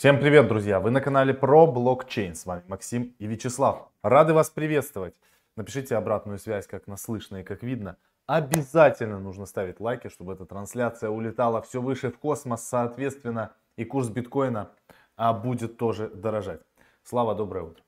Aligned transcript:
Всем 0.00 0.18
привет, 0.18 0.48
друзья! 0.48 0.80
Вы 0.80 0.90
на 0.92 1.02
канале 1.02 1.34
про 1.34 1.66
блокчейн. 1.66 2.34
С 2.34 2.46
вами 2.46 2.62
Максим 2.68 3.14
и 3.18 3.26
Вячеслав. 3.26 3.90
Рады 4.02 4.32
вас 4.32 4.48
приветствовать. 4.48 5.12
Напишите 5.56 5.94
обратную 5.94 6.38
связь, 6.38 6.66
как 6.66 6.86
нас 6.86 7.02
слышно 7.02 7.42
и 7.42 7.42
как 7.42 7.62
видно. 7.62 7.98
Обязательно 8.24 9.18
нужно 9.18 9.44
ставить 9.44 9.78
лайки, 9.78 10.08
чтобы 10.08 10.32
эта 10.32 10.46
трансляция 10.46 11.10
улетала 11.10 11.60
все 11.60 11.82
выше 11.82 12.10
в 12.10 12.18
космос. 12.18 12.62
Соответственно, 12.62 13.52
и 13.76 13.84
курс 13.84 14.08
биткоина 14.08 14.70
а, 15.18 15.34
будет 15.34 15.76
тоже 15.76 16.08
дорожать. 16.08 16.62
Слава, 17.02 17.34
доброе 17.34 17.64
утро. 17.64 17.84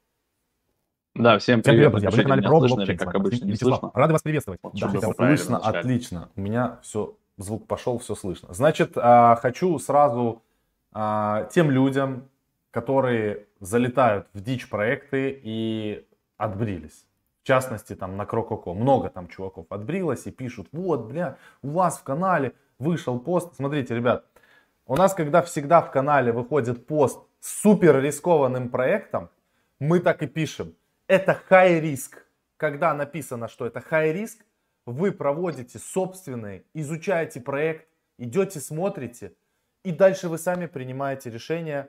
Да, 1.15 1.39
всем 1.39 1.63
привет. 1.63 1.65
Всем 1.65 1.73
привет, 1.73 1.91
друзья. 1.93 2.11
Вы 2.11 2.17
на 2.19 2.23
канале 2.25 2.43
про 2.43 2.61
блокчейн. 2.61 2.99
Как 2.99 3.15
обычно, 3.15 3.45
не 3.47 3.57
слышно? 3.57 3.91
Рады 3.95 4.13
вас 4.13 4.21
приветствовать. 4.21 4.61
Вот, 4.63 4.75
да, 4.75 5.13
слышно, 5.15 5.57
отлично. 5.57 6.29
У 6.37 6.43
меня 6.43 6.79
все, 6.83 7.17
звук 7.39 7.67
пошел, 7.67 7.97
все 7.97 8.15
слышно. 8.15 8.53
Значит, 8.53 8.93
а, 8.97 9.37
хочу 9.37 9.79
сразу 9.79 10.43
а, 10.93 11.45
тем 11.53 11.71
людям, 11.71 12.29
которые 12.71 13.47
залетают 13.61 14.29
в 14.33 14.41
дичь 14.41 14.69
проекты 14.69 15.41
и 15.43 16.07
отбрились. 16.37 17.07
В 17.43 17.47
частности, 17.47 17.95
там 17.95 18.17
на 18.17 18.25
Крококо. 18.25 18.73
Много 18.73 19.11
там 19.11 19.29
чуваков 19.29 19.67
отбрилось 19.71 20.27
и 20.27 20.31
пишут, 20.31 20.69
вот, 20.73 21.07
бля, 21.07 21.37
у 21.63 21.71
вас 21.71 21.99
в 21.99 22.03
канале 22.05 22.53
вышел 22.79 23.19
пост. 23.19 23.57
Смотрите, 23.57 23.95
ребят, 23.95 24.25
у 24.87 24.97
нас, 24.97 25.15
когда 25.15 25.43
всегда 25.43 25.81
в 25.81 25.91
канале 25.91 26.33
выходит 26.33 26.87
пост 26.87 27.21
с 27.41 27.63
супер 27.63 28.01
рискованным 28.01 28.69
проектом, 28.69 29.31
мы 29.79 30.01
так 30.01 30.23
и 30.23 30.27
пишем. 30.27 30.75
Это 31.09 31.39
high 31.51 31.81
риск. 31.81 32.25
Когда 32.57 32.95
написано, 32.95 33.49
что 33.49 33.67
это 33.67 33.81
high 33.81 34.13
риск, 34.13 34.45
вы 34.87 35.13
проводите 35.13 35.79
собственный, 35.79 36.65
изучаете 36.75 37.41
проект, 37.41 37.89
идете, 38.19 38.61
смотрите, 38.61 39.33
и 39.85 39.93
дальше 39.93 40.29
вы 40.29 40.39
сами 40.39 40.67
принимаете 40.67 41.31
решение, 41.31 41.89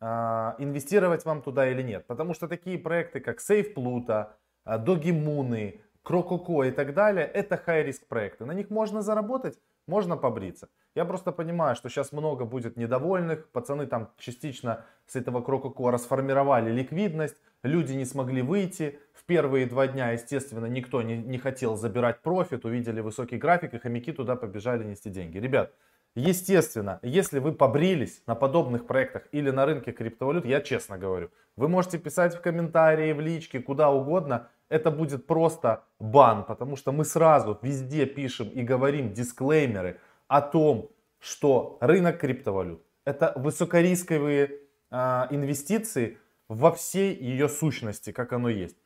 а, 0.00 0.56
инвестировать 0.58 1.24
вам 1.24 1.42
туда 1.42 1.70
или 1.70 1.82
нет. 1.82 2.06
Потому 2.06 2.34
что 2.34 2.48
такие 2.48 2.78
проекты, 2.78 3.20
как 3.20 3.40
Сейф 3.40 3.74
Плута, 3.74 4.36
Догимуны, 4.64 5.80
Крококо 6.02 6.64
и 6.64 6.70
так 6.70 6.94
далее, 6.94 7.26
это 7.26 7.62
high-риск 7.66 8.06
проекты. 8.06 8.46
На 8.46 8.52
них 8.52 8.70
можно 8.70 9.02
заработать, 9.02 9.58
можно 9.86 10.16
побриться. 10.16 10.68
Я 10.94 11.04
просто 11.04 11.30
понимаю, 11.30 11.76
что 11.76 11.88
сейчас 11.88 12.12
много 12.12 12.44
будет 12.44 12.76
недовольных. 12.76 13.50
Пацаны 13.50 13.86
там 13.86 14.10
частично 14.18 14.84
с 15.06 15.16
этого 15.16 15.42
Крококо 15.42 15.90
расформировали 15.90 16.70
ликвидность. 16.70 17.36
Люди 17.62 17.92
не 17.92 18.06
смогли 18.06 18.40
выйти. 18.40 18.98
В 19.12 19.24
первые 19.24 19.66
два 19.66 19.86
дня, 19.86 20.12
естественно, 20.12 20.66
никто 20.66 21.02
не, 21.02 21.18
не 21.18 21.38
хотел 21.38 21.76
забирать 21.76 22.22
профит. 22.22 22.64
Увидели 22.64 23.00
высокий 23.00 23.36
график 23.36 23.74
и 23.74 23.78
хомяки 23.78 24.12
туда 24.12 24.36
побежали 24.36 24.84
нести 24.84 25.10
деньги. 25.10 25.38
Ребят, 25.38 25.74
Естественно, 26.14 26.98
если 27.02 27.38
вы 27.38 27.52
побрились 27.52 28.22
на 28.26 28.34
подобных 28.34 28.86
проектах 28.86 29.28
или 29.32 29.50
на 29.50 29.64
рынке 29.64 29.92
криптовалют, 29.92 30.44
я 30.44 30.60
честно 30.60 30.98
говорю, 30.98 31.30
вы 31.56 31.68
можете 31.68 31.98
писать 31.98 32.34
в 32.34 32.40
комментарии, 32.40 33.12
в 33.12 33.20
личке, 33.20 33.60
куда 33.60 33.90
угодно, 33.90 34.48
это 34.68 34.90
будет 34.90 35.26
просто 35.26 35.84
бан, 35.98 36.44
потому 36.44 36.76
что 36.76 36.92
мы 36.92 37.04
сразу 37.04 37.58
везде 37.62 38.06
пишем 38.06 38.48
и 38.48 38.62
говорим 38.62 39.12
дисклеймеры 39.12 40.00
о 40.28 40.40
том, 40.40 40.90
что 41.20 41.78
рынок 41.80 42.18
криптовалют 42.18 42.82
это 43.04 43.32
высокорисковые 43.36 44.60
э, 44.90 45.26
инвестиции 45.30 46.18
во 46.48 46.70
всей 46.70 47.14
ее 47.14 47.48
сущности, 47.48 48.12
как 48.12 48.32
оно 48.32 48.48
есть. 48.48 48.76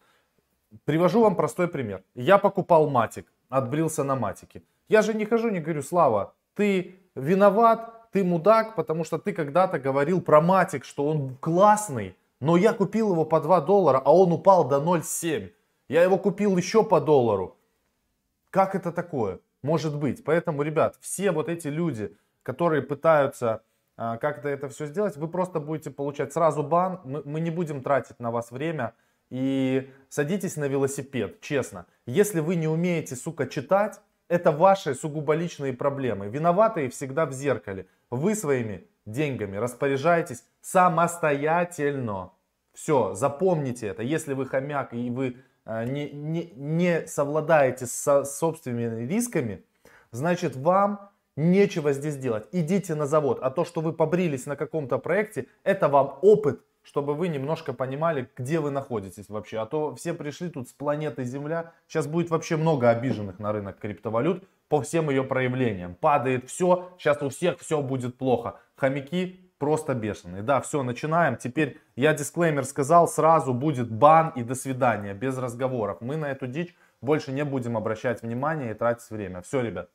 Привожу 0.84 1.22
вам 1.22 1.36
простой 1.36 1.68
пример. 1.68 2.02
Я 2.14 2.38
покупал 2.38 2.90
матик, 2.90 3.32
отбрился 3.48 4.04
на 4.04 4.16
матике. 4.16 4.62
Я 4.88 5.02
же 5.02 5.14
не 5.14 5.24
хожу, 5.24 5.50
не 5.50 5.60
говорю, 5.60 5.82
Слава, 5.82 6.34
ты 6.54 6.98
виноват, 7.14 8.10
ты 8.12 8.24
мудак, 8.24 8.76
потому 8.76 9.04
что 9.04 9.18
ты 9.18 9.32
когда-то 9.32 9.78
говорил 9.78 10.20
про 10.20 10.40
матик, 10.40 10.84
что 10.84 11.06
он 11.06 11.36
классный, 11.40 12.16
но 12.40 12.56
я 12.56 12.72
купил 12.72 13.12
его 13.12 13.24
по 13.24 13.40
2 13.40 13.60
доллара, 13.62 14.00
а 14.04 14.14
он 14.14 14.32
упал 14.32 14.68
до 14.68 14.76
0,7. 14.76 15.50
Я 15.88 16.02
его 16.02 16.18
купил 16.18 16.56
еще 16.56 16.84
по 16.84 17.00
доллару. 17.00 17.56
Как 18.50 18.74
это 18.74 18.92
такое? 18.92 19.40
Может 19.62 19.96
быть. 19.96 20.24
Поэтому, 20.24 20.62
ребят, 20.62 20.96
все 21.00 21.32
вот 21.32 21.48
эти 21.48 21.68
люди, 21.68 22.16
которые 22.42 22.82
пытаются 22.82 23.62
а, 23.96 24.16
как-то 24.16 24.48
это 24.48 24.68
все 24.68 24.86
сделать, 24.86 25.16
вы 25.16 25.28
просто 25.28 25.60
будете 25.60 25.90
получать 25.90 26.32
сразу 26.32 26.62
бан. 26.62 27.00
Мы, 27.04 27.22
мы 27.24 27.40
не 27.40 27.50
будем 27.50 27.82
тратить 27.82 28.18
на 28.20 28.30
вас 28.30 28.50
время. 28.50 28.94
И 29.30 29.90
садитесь 30.08 30.56
на 30.56 30.66
велосипед, 30.66 31.40
честно. 31.40 31.86
Если 32.06 32.40
вы 32.40 32.56
не 32.56 32.68
умеете, 32.68 33.16
сука, 33.16 33.46
читать, 33.46 34.00
это 34.28 34.52
ваши 34.52 34.94
сугубо 34.94 35.34
личные 35.34 35.72
проблемы. 35.72 36.28
Виноватые 36.28 36.88
всегда 36.88 37.26
в 37.26 37.32
зеркале. 37.32 37.86
Вы 38.10 38.34
своими 38.34 38.86
деньгами 39.06 39.56
распоряжаетесь 39.56 40.44
самостоятельно. 40.60 42.32
Все, 42.72 43.14
запомните 43.14 43.86
это. 43.86 44.02
Если 44.02 44.34
вы 44.34 44.46
хомяк 44.46 44.94
и 44.94 45.10
вы 45.10 45.36
э, 45.64 45.84
не, 45.84 46.10
не, 46.10 46.52
не 46.56 47.06
совладаете 47.06 47.86
с 47.86 48.24
собственными 48.24 49.06
рисками, 49.06 49.64
значит 50.10 50.56
вам 50.56 51.10
нечего 51.36 51.92
здесь 51.92 52.16
делать. 52.16 52.48
Идите 52.52 52.94
на 52.94 53.06
завод. 53.06 53.38
А 53.42 53.50
то, 53.50 53.64
что 53.64 53.80
вы 53.80 53.92
побрились 53.92 54.46
на 54.46 54.56
каком-то 54.56 54.98
проекте, 54.98 55.46
это 55.62 55.88
вам 55.88 56.18
опыт 56.22 56.64
чтобы 56.84 57.14
вы 57.14 57.28
немножко 57.28 57.72
понимали, 57.72 58.30
где 58.36 58.60
вы 58.60 58.70
находитесь 58.70 59.28
вообще. 59.28 59.58
А 59.58 59.66
то 59.66 59.94
все 59.94 60.14
пришли 60.14 60.50
тут 60.50 60.68
с 60.68 60.72
планеты 60.72 61.24
Земля. 61.24 61.72
Сейчас 61.88 62.06
будет 62.06 62.30
вообще 62.30 62.56
много 62.56 62.90
обиженных 62.90 63.38
на 63.38 63.52
рынок 63.52 63.78
криптовалют 63.78 64.46
по 64.68 64.82
всем 64.82 65.10
ее 65.10 65.24
проявлениям. 65.24 65.94
Падает 65.94 66.48
все, 66.48 66.90
сейчас 66.98 67.20
у 67.22 67.30
всех 67.30 67.58
все 67.58 67.82
будет 67.82 68.18
плохо. 68.18 68.60
Хомяки 68.76 69.50
просто 69.58 69.94
бешеные. 69.94 70.42
Да, 70.42 70.60
все, 70.60 70.82
начинаем. 70.82 71.36
Теперь 71.36 71.80
я 71.96 72.12
дисклеймер 72.12 72.64
сказал, 72.64 73.08
сразу 73.08 73.54
будет 73.54 73.90
бан 73.90 74.30
и 74.36 74.42
до 74.42 74.54
свидания, 74.54 75.14
без 75.14 75.38
разговоров. 75.38 76.00
Мы 76.00 76.16
на 76.16 76.26
эту 76.26 76.46
дичь 76.46 76.76
больше 77.00 77.32
не 77.32 77.44
будем 77.44 77.76
обращать 77.76 78.22
внимание 78.22 78.72
и 78.72 78.74
тратить 78.74 79.08
время. 79.10 79.40
Все, 79.40 79.62
ребят. 79.62 79.88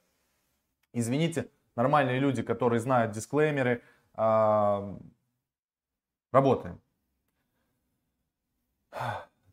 Извините, 0.93 1.49
нормальные 1.75 2.19
люди, 2.19 2.41
которые 2.41 2.79
знают 2.79 3.11
дисклеймеры, 3.11 3.83
а, 4.15 4.97
Работаем. 6.31 6.79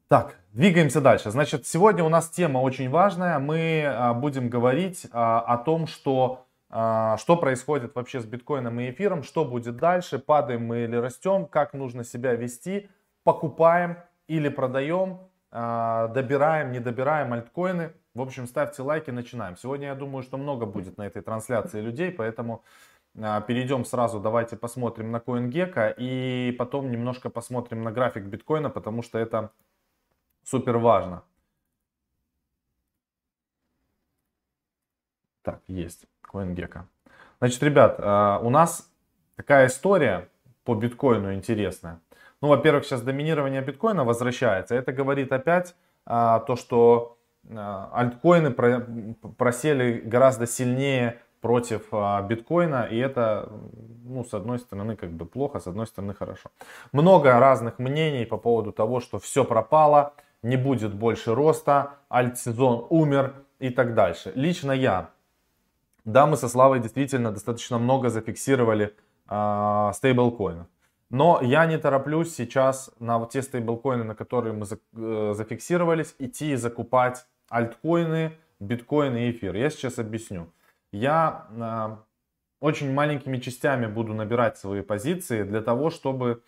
Так, 0.08 0.36
двигаемся 0.52 1.00
дальше. 1.00 1.30
Значит, 1.30 1.66
сегодня 1.66 2.04
у 2.04 2.08
нас 2.08 2.28
тема 2.28 2.58
очень 2.58 2.88
важная. 2.90 3.38
Мы 3.38 3.84
а, 3.84 4.14
будем 4.14 4.48
говорить 4.48 5.06
а, 5.10 5.40
о 5.40 5.58
том, 5.58 5.88
что, 5.88 6.46
а, 6.70 7.16
что 7.16 7.36
происходит 7.36 7.94
вообще 7.96 8.20
с 8.20 8.24
биткоином 8.24 8.78
и 8.78 8.90
эфиром, 8.90 9.24
что 9.24 9.44
будет 9.44 9.76
дальше, 9.78 10.20
падаем 10.20 10.64
мы 10.66 10.84
или 10.84 10.94
растем, 10.94 11.46
как 11.46 11.72
нужно 11.72 12.04
себя 12.04 12.34
вести, 12.34 12.88
покупаем 13.24 13.98
или 14.28 14.48
продаем, 14.48 15.20
добираем, 15.50 16.70
не 16.70 16.80
добираем 16.80 17.32
альткоины. 17.32 17.92
В 18.14 18.20
общем, 18.20 18.46
ставьте 18.46 18.82
лайки, 18.82 19.10
начинаем. 19.10 19.56
Сегодня 19.56 19.88
я 19.88 19.94
думаю, 19.94 20.22
что 20.22 20.36
много 20.36 20.66
будет 20.66 20.98
на 20.98 21.06
этой 21.06 21.22
трансляции 21.22 21.80
людей, 21.80 22.12
поэтому 22.12 22.62
перейдем 23.16 23.84
сразу, 23.84 24.20
давайте 24.20 24.56
посмотрим 24.56 25.10
на 25.10 25.16
CoinGecko 25.18 25.94
и 25.96 26.54
потом 26.58 26.90
немножко 26.90 27.30
посмотрим 27.30 27.82
на 27.82 27.90
график 27.90 28.24
биткоина, 28.24 28.68
потому 28.70 29.02
что 29.02 29.18
это 29.18 29.52
супер 30.44 30.76
важно. 30.78 31.22
Так, 35.42 35.62
есть 35.66 36.06
CoinGecko. 36.30 36.82
Значит, 37.38 37.62
ребят, 37.62 37.96
а, 37.98 38.40
у 38.42 38.50
нас 38.50 38.90
такая 39.36 39.68
история 39.68 40.28
по 40.64 40.74
биткоину 40.74 41.32
интересная. 41.34 42.00
Ну, 42.42 42.48
во-первых, 42.48 42.84
сейчас 42.84 43.00
доминирование 43.02 43.62
биткоина 43.62 44.04
возвращается. 44.04 44.74
Это 44.74 44.92
говорит 44.92 45.32
опять 45.32 45.74
а, 46.04 46.40
то, 46.40 46.56
что 46.56 47.16
альткоины 47.48 48.50
просели 48.50 50.00
гораздо 50.00 50.46
сильнее 50.46 51.20
против 51.46 51.82
а, 51.92 52.22
биткоина, 52.22 52.88
и 52.90 52.98
это, 52.98 53.48
ну, 54.04 54.24
с 54.24 54.34
одной 54.34 54.58
стороны, 54.58 54.96
как 54.96 55.10
бы 55.10 55.26
плохо, 55.26 55.60
с 55.60 55.68
одной 55.68 55.86
стороны, 55.86 56.12
хорошо. 56.12 56.50
Много 56.92 57.38
разных 57.38 57.78
мнений 57.78 58.26
по 58.26 58.36
поводу 58.36 58.72
того, 58.72 58.98
что 59.00 59.18
все 59.18 59.44
пропало, 59.44 60.12
не 60.42 60.56
будет 60.56 60.92
больше 60.92 61.34
роста, 61.34 61.90
альтсезон 62.08 62.86
умер 62.90 63.34
и 63.60 63.70
так 63.70 63.94
дальше. 63.94 64.32
Лично 64.34 64.72
я, 64.72 65.10
да, 66.04 66.26
мы 66.26 66.36
со 66.36 66.48
Славой 66.48 66.80
действительно 66.80 67.30
достаточно 67.30 67.78
много 67.78 68.08
зафиксировали 68.08 68.92
э, 69.30 69.90
стейблкоинов. 69.94 70.66
Но 71.10 71.38
я 71.42 71.64
не 71.66 71.78
тороплюсь 71.78 72.34
сейчас 72.34 72.90
на 72.98 73.18
вот 73.18 73.30
те 73.30 73.42
стейблкоины, 73.42 74.02
на 74.02 74.16
которые 74.16 74.52
мы 74.52 74.64
за, 74.64 74.78
э, 74.96 75.34
зафиксировались, 75.36 76.16
идти 76.18 76.52
и 76.52 76.56
закупать 76.56 77.24
альткоины, 77.48 78.32
биткоины 78.58 79.28
и 79.28 79.30
эфир. 79.30 79.54
Я 79.54 79.70
сейчас 79.70 80.00
объясню 80.00 80.48
я 80.92 81.46
э, 81.50 81.96
очень 82.60 82.92
маленькими 82.92 83.38
частями 83.38 83.86
буду 83.86 84.14
набирать 84.14 84.58
свои 84.58 84.82
позиции 84.82 85.42
для 85.42 85.60
того, 85.60 85.90
чтобы, 85.90 86.42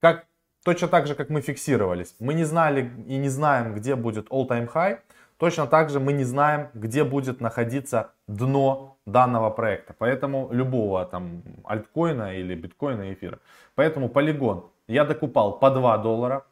как, 0.00 0.26
точно 0.64 0.88
так 0.88 1.06
же, 1.06 1.14
как 1.14 1.30
мы 1.30 1.40
фиксировались, 1.40 2.14
мы 2.20 2.34
не 2.34 2.44
знали 2.44 2.90
и 3.06 3.16
не 3.16 3.28
знаем, 3.28 3.74
где 3.74 3.94
будет 3.96 4.28
all-time 4.28 4.70
high, 4.72 5.00
Точно 5.40 5.66
так 5.66 5.88
же 5.88 6.00
мы 6.00 6.12
не 6.12 6.24
знаем, 6.24 6.68
где 6.74 7.02
будет 7.02 7.40
находиться 7.40 8.12
дно 8.26 8.98
данного 9.06 9.48
проекта. 9.48 9.94
Поэтому 9.98 10.50
любого 10.52 11.06
там 11.06 11.42
альткоина 11.64 12.36
или 12.36 12.54
биткоина, 12.54 13.10
эфира. 13.10 13.38
Поэтому 13.74 14.10
полигон 14.10 14.66
я 14.86 15.06
докупал 15.06 15.58
по 15.58 15.70
2 15.70 15.96
доллара. 15.98 16.44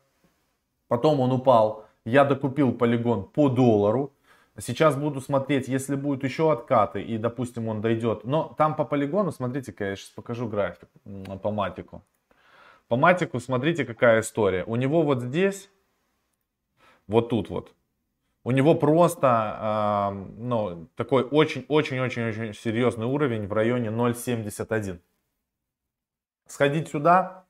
Потом 0.89 1.21
он 1.21 1.33
упал. 1.33 1.85
Я 2.07 2.25
докупил 2.25 2.73
полигон 2.73 3.25
по 3.25 3.51
доллару. 3.51 4.11
Сейчас 4.61 4.97
буду 4.97 5.21
смотреть, 5.21 5.69
если 5.69 5.95
будут 5.95 6.25
еще 6.25 6.51
откаты 6.51 7.01
и, 7.01 7.17
допустим, 7.17 7.69
он 7.69 7.81
дойдет. 7.81 8.25
Но 8.25 8.55
там 8.59 8.75
по 8.75 8.85
полигону, 8.85 9.31
смотрите-ка, 9.31 9.85
я 9.85 9.97
сейчас 9.97 10.11
покажу 10.11 10.49
график 10.49 10.89
по 11.43 11.51
матику. 11.53 12.03
По 12.89 12.97
матику 12.97 13.39
смотрите, 13.39 13.85
какая 13.85 14.21
история. 14.21 14.65
У 14.65 14.75
него 14.75 15.03
вот 15.03 15.23
здесь, 15.23 15.71
вот 17.07 17.29
тут 17.29 17.51
вот, 17.51 17.73
у 18.43 18.51
него 18.51 18.75
просто 18.75 20.11
э, 20.11 20.33
ну, 20.39 20.89
такой 20.97 21.23
очень-очень-очень-очень 21.23 22.55
серьезный 22.55 23.07
уровень 23.07 23.47
в 23.47 23.53
районе 23.53 23.91
0.71. 23.91 24.99
Сходить 26.47 26.89
сюда, 26.89 27.45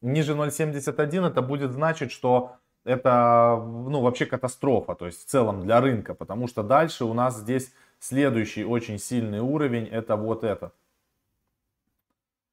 ниже 0.00 0.34
0.71, 0.34 1.26
это 1.26 1.42
будет 1.42 1.72
значить, 1.72 2.12
что 2.12 2.56
это 2.84 3.60
ну, 3.64 4.00
вообще 4.00 4.26
катастрофа, 4.26 4.94
то 4.94 5.06
есть 5.06 5.22
в 5.22 5.26
целом 5.26 5.62
для 5.62 5.80
рынка, 5.80 6.14
потому 6.14 6.46
что 6.46 6.62
дальше 6.62 7.04
у 7.04 7.14
нас 7.14 7.38
здесь 7.38 7.72
следующий 7.98 8.64
очень 8.64 8.98
сильный 8.98 9.40
уровень, 9.40 9.86
это 9.86 10.14
вот 10.16 10.44
этот. 10.44 10.74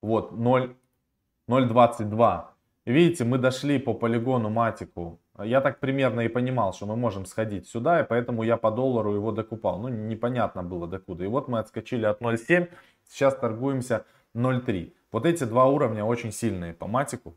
Вот 0.01 0.31
0.22. 0.31 2.45
Видите, 2.85 3.25
мы 3.25 3.37
дошли 3.37 3.77
по 3.77 3.93
полигону 3.93 4.49
матику. 4.49 5.19
Я 5.37 5.61
так 5.61 5.79
примерно 5.79 6.21
и 6.21 6.27
понимал, 6.27 6.73
что 6.73 6.87
мы 6.87 6.95
можем 6.95 7.25
сходить 7.25 7.67
сюда, 7.67 8.01
и 8.01 8.03
поэтому 8.03 8.43
я 8.43 8.57
по 8.57 8.71
доллару 8.71 9.13
его 9.13 9.31
докупал. 9.31 9.79
Ну, 9.79 9.89
непонятно 9.89 10.63
было 10.63 10.87
докуда. 10.87 11.23
И 11.23 11.27
вот 11.27 11.47
мы 11.47 11.59
отскочили 11.59 12.05
от 12.05 12.21
0.7, 12.21 12.67
сейчас 13.07 13.35
торгуемся 13.35 14.05
0.3. 14.33 14.93
Вот 15.11 15.25
эти 15.25 15.43
два 15.43 15.65
уровня 15.65 16.05
очень 16.05 16.31
сильные 16.31 16.73
по 16.73 16.87
матику, 16.87 17.35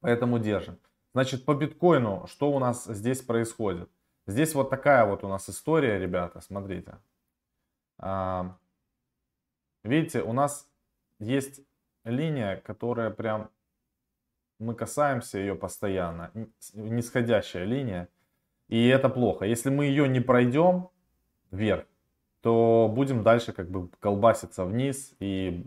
поэтому 0.00 0.38
держим. 0.38 0.78
Значит, 1.14 1.44
по 1.44 1.54
биткоину, 1.54 2.26
что 2.26 2.50
у 2.50 2.58
нас 2.58 2.84
здесь 2.84 3.22
происходит? 3.22 3.90
Здесь 4.26 4.54
вот 4.54 4.70
такая 4.70 5.06
вот 5.06 5.24
у 5.24 5.28
нас 5.28 5.48
история, 5.48 5.98
ребята, 5.98 6.40
смотрите. 6.40 6.98
А, 7.98 8.56
видите, 9.84 10.22
у 10.22 10.32
нас 10.32 10.70
есть 11.18 11.60
линия, 12.04 12.56
которая 12.56 13.10
прям, 13.10 13.50
мы 14.58 14.74
касаемся 14.74 15.38
ее 15.38 15.54
постоянно, 15.54 16.30
нисходящая 16.74 17.64
линия. 17.64 18.08
И 18.68 18.88
это 18.88 19.08
плохо. 19.08 19.46
Если 19.46 19.70
мы 19.70 19.86
ее 19.86 20.06
не 20.08 20.20
пройдем 20.20 20.90
вверх, 21.50 21.86
то 22.42 22.92
будем 22.94 23.22
дальше 23.22 23.52
как 23.52 23.70
бы 23.70 23.88
колбаситься 23.98 24.64
вниз 24.64 25.14
и 25.20 25.64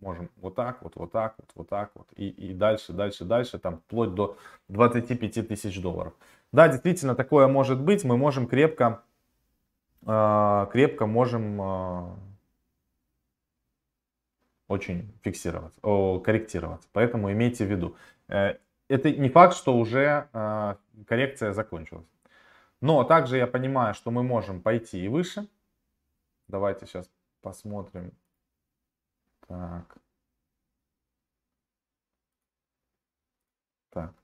можем 0.00 0.30
вот 0.36 0.54
так 0.54 0.82
вот, 0.82 0.96
вот 0.96 1.12
так 1.12 1.34
вот, 1.38 1.50
вот 1.54 1.68
так 1.68 1.90
вот 1.94 2.08
и, 2.16 2.28
и 2.28 2.52
дальше, 2.52 2.92
дальше, 2.92 3.24
дальше, 3.24 3.58
там 3.58 3.78
вплоть 3.78 4.14
до 4.14 4.36
25 4.68 5.48
тысяч 5.48 5.80
долларов. 5.80 6.14
Да, 6.52 6.68
действительно, 6.68 7.14
такое 7.14 7.46
может 7.46 7.80
быть, 7.80 8.04
мы 8.04 8.16
можем 8.16 8.46
крепко, 8.46 9.02
э, 10.06 10.66
крепко 10.72 11.06
можем 11.06 11.60
э, 11.60 12.16
очень 14.68 15.12
фиксироваться, 15.22 15.78
о, 15.82 16.20
корректироваться, 16.20 16.88
поэтому 16.92 17.32
имейте 17.32 17.64
в 17.64 17.70
виду. 17.70 17.96
Э, 18.28 18.56
это 18.88 19.10
не 19.10 19.28
факт, 19.28 19.54
что 19.54 19.76
уже 19.76 20.28
э, 20.32 20.74
коррекция 21.06 21.52
закончилась. 21.52 22.06
Но 22.80 23.02
также 23.04 23.36
я 23.36 23.46
понимаю, 23.46 23.94
что 23.94 24.10
мы 24.10 24.22
можем 24.22 24.62
пойти 24.62 25.04
и 25.04 25.08
выше. 25.08 25.48
Давайте 26.46 26.86
сейчас 26.86 27.10
посмотрим 27.42 28.12
так. 29.48 29.98
Так. 33.90 34.14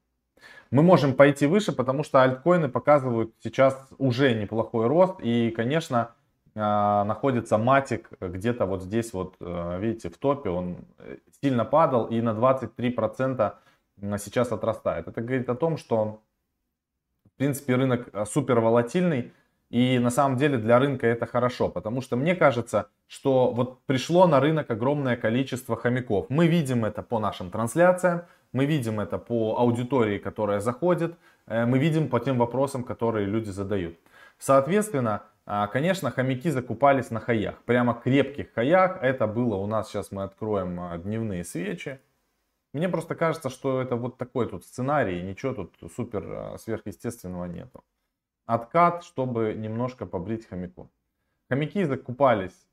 Мы 0.71 0.83
можем 0.83 1.15
пойти 1.15 1.47
выше, 1.47 1.73
потому 1.73 2.05
что 2.05 2.23
альткоины 2.23 2.69
показывают 2.69 3.35
сейчас 3.43 3.89
уже 3.99 4.35
неплохой 4.35 4.87
рост. 4.87 5.21
И, 5.21 5.51
конечно, 5.51 6.15
а, 6.57 7.05
находится 7.05 7.59
матик 7.59 8.11
где-то 8.21 8.67
вот 8.67 8.83
здесь 8.83 9.13
вот, 9.13 9.35
э, 9.41 9.81
видите, 9.81 10.09
в 10.09 10.19
топе. 10.19 10.51
Он 10.51 10.77
э, 10.99 11.17
сильно 11.41 11.65
падал 11.65 12.07
и 12.07 12.21
на 12.21 12.31
23% 12.31 13.55
сейчас 14.19 14.53
отрастает. 14.53 15.09
Это 15.09 15.21
говорит 15.21 15.49
о 15.49 15.57
том, 15.57 15.77
что, 15.77 16.23
в 17.27 17.37
принципе, 17.39 17.75
рынок 17.75 18.09
э, 18.13 18.25
супер 18.25 18.61
волатильный. 18.61 19.33
И 19.75 19.99
на 19.99 20.11
самом 20.11 20.37
деле 20.37 20.57
для 20.57 20.79
рынка 20.79 21.09
это 21.09 21.27
хорошо, 21.27 21.69
потому 21.69 22.01
что 22.01 22.15
мне 22.15 22.37
кажется, 22.37 22.91
что 23.09 23.51
вот 23.51 23.85
пришло 23.87 24.29
на 24.29 24.39
рынок 24.39 24.71
огромное 24.71 25.17
количество 25.17 25.77
хомяков. 25.77 26.27
Мы 26.29 26.47
видим 26.47 26.85
это 26.85 27.03
по 27.03 27.19
нашим 27.19 27.51
трансляциям, 27.51 28.23
мы 28.53 28.67
видим 28.67 29.01
это 29.01 29.19
по 29.19 29.57
аудитории, 29.59 30.19
которая 30.19 30.61
заходит, 30.61 31.17
э, 31.49 31.67
мы 31.67 31.81
видим 31.81 32.09
по 32.09 32.21
тем 32.21 32.39
вопросам, 32.39 32.85
которые 32.85 33.27
люди 33.27 33.51
задают. 33.51 33.99
Соответственно, 34.39 35.25
а, 35.45 35.67
конечно, 35.67 36.13
хомяки 36.13 36.51
закупались 36.51 37.11
на 37.11 37.19
хаях, 37.19 37.61
прямо 37.65 37.95
крепких 37.95 38.55
хаях. 38.55 38.99
Это 39.03 39.27
было 39.27 39.57
у 39.57 39.67
нас, 39.67 39.89
сейчас 39.89 40.13
мы 40.13 40.23
откроем 40.23 40.79
а, 40.79 40.99
дневные 40.99 41.43
свечи. 41.43 41.99
Мне 42.73 42.89
просто 42.89 43.17
кажется, 43.17 43.51
что 43.51 43.83
это 43.83 43.97
вот 43.97 44.19
такой 44.19 44.49
тут 44.49 44.65
сценарий, 44.65 45.21
ничего 45.21 45.53
тут 45.53 45.75
супер 45.97 46.23
а, 46.27 46.59
сверхъестественного 46.59 47.47
нету 47.47 47.83
откат, 48.47 49.05
чтобы 49.05 49.55
немножко 49.55 50.07
побрить 50.07 50.47
хомяку. 50.47 50.91
Хомяки 51.49 51.85
закупались 51.85 52.67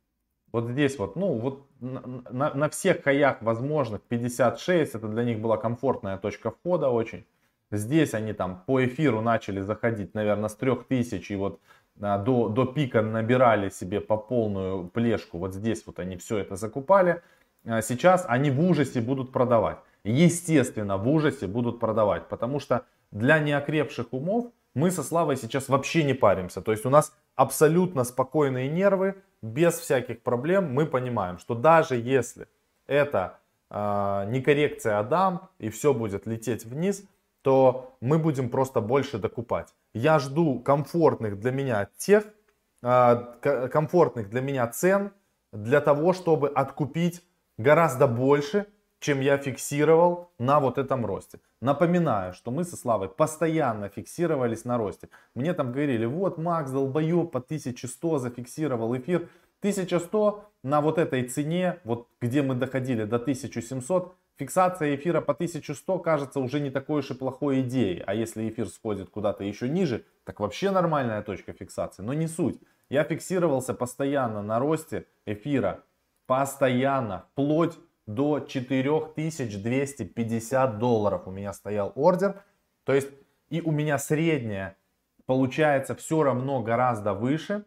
вот 0.51 0.67
здесь 0.67 0.99
вот, 0.99 1.15
ну 1.15 1.33
вот 1.37 1.65
на, 1.79 2.01
на, 2.29 2.53
на 2.53 2.69
всех 2.69 3.03
хаях 3.03 3.41
возможных 3.41 4.01
56, 4.01 4.95
это 4.95 5.07
для 5.07 5.23
них 5.23 5.39
была 5.39 5.57
комфортная 5.57 6.17
точка 6.17 6.51
входа 6.51 6.89
очень. 6.89 7.25
Здесь 7.71 8.13
они 8.13 8.33
там 8.33 8.63
по 8.65 8.83
эфиру 8.83 9.21
начали 9.21 9.61
заходить, 9.61 10.13
наверное, 10.13 10.49
с 10.49 10.55
3000 10.55 11.31
и 11.31 11.35
вот 11.37 11.61
а, 12.01 12.17
до, 12.17 12.49
до 12.49 12.65
пика 12.65 13.01
набирали 13.01 13.69
себе 13.69 14.01
по 14.01 14.17
полную 14.17 14.89
плешку. 14.89 15.37
Вот 15.37 15.53
здесь 15.53 15.83
вот 15.85 15.99
они 15.99 16.17
все 16.17 16.39
это 16.39 16.57
закупали. 16.57 17.21
А 17.63 17.81
сейчас 17.81 18.25
они 18.27 18.51
в 18.51 18.59
ужасе 18.59 18.99
будут 18.99 19.31
продавать. 19.31 19.77
Естественно, 20.03 20.97
в 20.97 21.07
ужасе 21.07 21.47
будут 21.47 21.79
продавать, 21.79 22.27
потому 22.27 22.59
что 22.59 22.85
для 23.11 23.39
неокрепших 23.39 24.11
умов 24.11 24.51
мы 24.73 24.91
со 24.91 25.03
Славой 25.03 25.37
сейчас 25.37 25.69
вообще 25.69 26.03
не 26.03 26.13
паримся. 26.13 26.61
То 26.61 26.71
есть 26.71 26.85
у 26.85 26.89
нас 26.89 27.13
абсолютно 27.35 28.03
спокойные 28.03 28.69
нервы, 28.69 29.15
без 29.41 29.79
всяких 29.79 30.21
проблем. 30.21 30.73
Мы 30.73 30.85
понимаем, 30.85 31.37
что 31.37 31.55
даже 31.55 31.95
если 31.95 32.47
это 32.87 33.39
э, 33.69 34.25
не 34.27 34.41
коррекция 34.41 34.99
Адам 34.99 35.49
и 35.59 35.69
все 35.69 35.93
будет 35.93 36.27
лететь 36.27 36.65
вниз, 36.65 37.03
то 37.41 37.95
мы 38.01 38.19
будем 38.19 38.49
просто 38.49 38.81
больше 38.81 39.17
докупать. 39.17 39.73
Я 39.93 40.19
жду 40.19 40.59
комфортных 40.59 41.39
для 41.39 41.51
меня 41.51 41.89
тех, 41.97 42.25
э, 42.83 43.67
комфортных 43.71 44.29
для 44.29 44.41
меня 44.41 44.67
цен 44.67 45.11
для 45.51 45.81
того, 45.81 46.13
чтобы 46.13 46.49
откупить 46.49 47.23
гораздо 47.57 48.07
больше, 48.07 48.67
чем 48.99 49.21
я 49.21 49.37
фиксировал 49.37 50.31
на 50.37 50.59
вот 50.59 50.77
этом 50.77 51.05
росте. 51.05 51.39
Напоминаю, 51.61 52.33
что 52.33 52.49
мы 52.49 52.63
со 52.63 52.75
Славой 52.75 53.07
постоянно 53.07 53.87
фиксировались 53.87 54.65
на 54.65 54.79
росте. 54.79 55.09
Мне 55.35 55.53
там 55.53 55.71
говорили, 55.71 56.05
вот 56.05 56.39
Макс 56.39 56.71
долбоеб 56.71 57.29
по 57.31 57.37
1100 57.37 58.17
зафиксировал 58.17 58.97
эфир. 58.97 59.29
1100 59.59 60.43
на 60.63 60.81
вот 60.81 60.97
этой 60.97 61.23
цене, 61.23 61.77
вот 61.83 62.07
где 62.19 62.41
мы 62.41 62.55
доходили 62.55 63.03
до 63.03 63.17
1700, 63.17 64.15
фиксация 64.37 64.95
эфира 64.95 65.21
по 65.21 65.33
1100 65.33 65.99
кажется 65.99 66.39
уже 66.39 66.59
не 66.59 66.71
такой 66.71 67.01
уж 67.01 67.11
и 67.11 67.13
плохой 67.13 67.61
идеей. 67.61 68.01
А 68.07 68.15
если 68.15 68.49
эфир 68.49 68.67
сходит 68.67 69.11
куда-то 69.11 69.43
еще 69.43 69.69
ниже, 69.69 70.03
так 70.23 70.39
вообще 70.39 70.71
нормальная 70.71 71.21
точка 71.21 71.53
фиксации. 71.53 72.01
Но 72.01 72.13
не 72.13 72.27
суть. 72.27 72.59
Я 72.89 73.03
фиксировался 73.03 73.75
постоянно 73.75 74.41
на 74.41 74.57
росте 74.57 75.05
эфира. 75.27 75.83
Постоянно. 76.25 77.27
Вплоть 77.33 77.77
до 78.07 78.39
4250 78.39 80.79
долларов 80.79 81.27
у 81.27 81.31
меня 81.31 81.53
стоял 81.53 81.91
ордер. 81.95 82.41
То 82.83 82.93
есть 82.93 83.09
и 83.49 83.61
у 83.61 83.71
меня 83.71 83.97
средняя 83.97 84.77
получается 85.25 85.95
все 85.95 86.23
равно 86.23 86.61
гораздо 86.61 87.13
выше, 87.13 87.65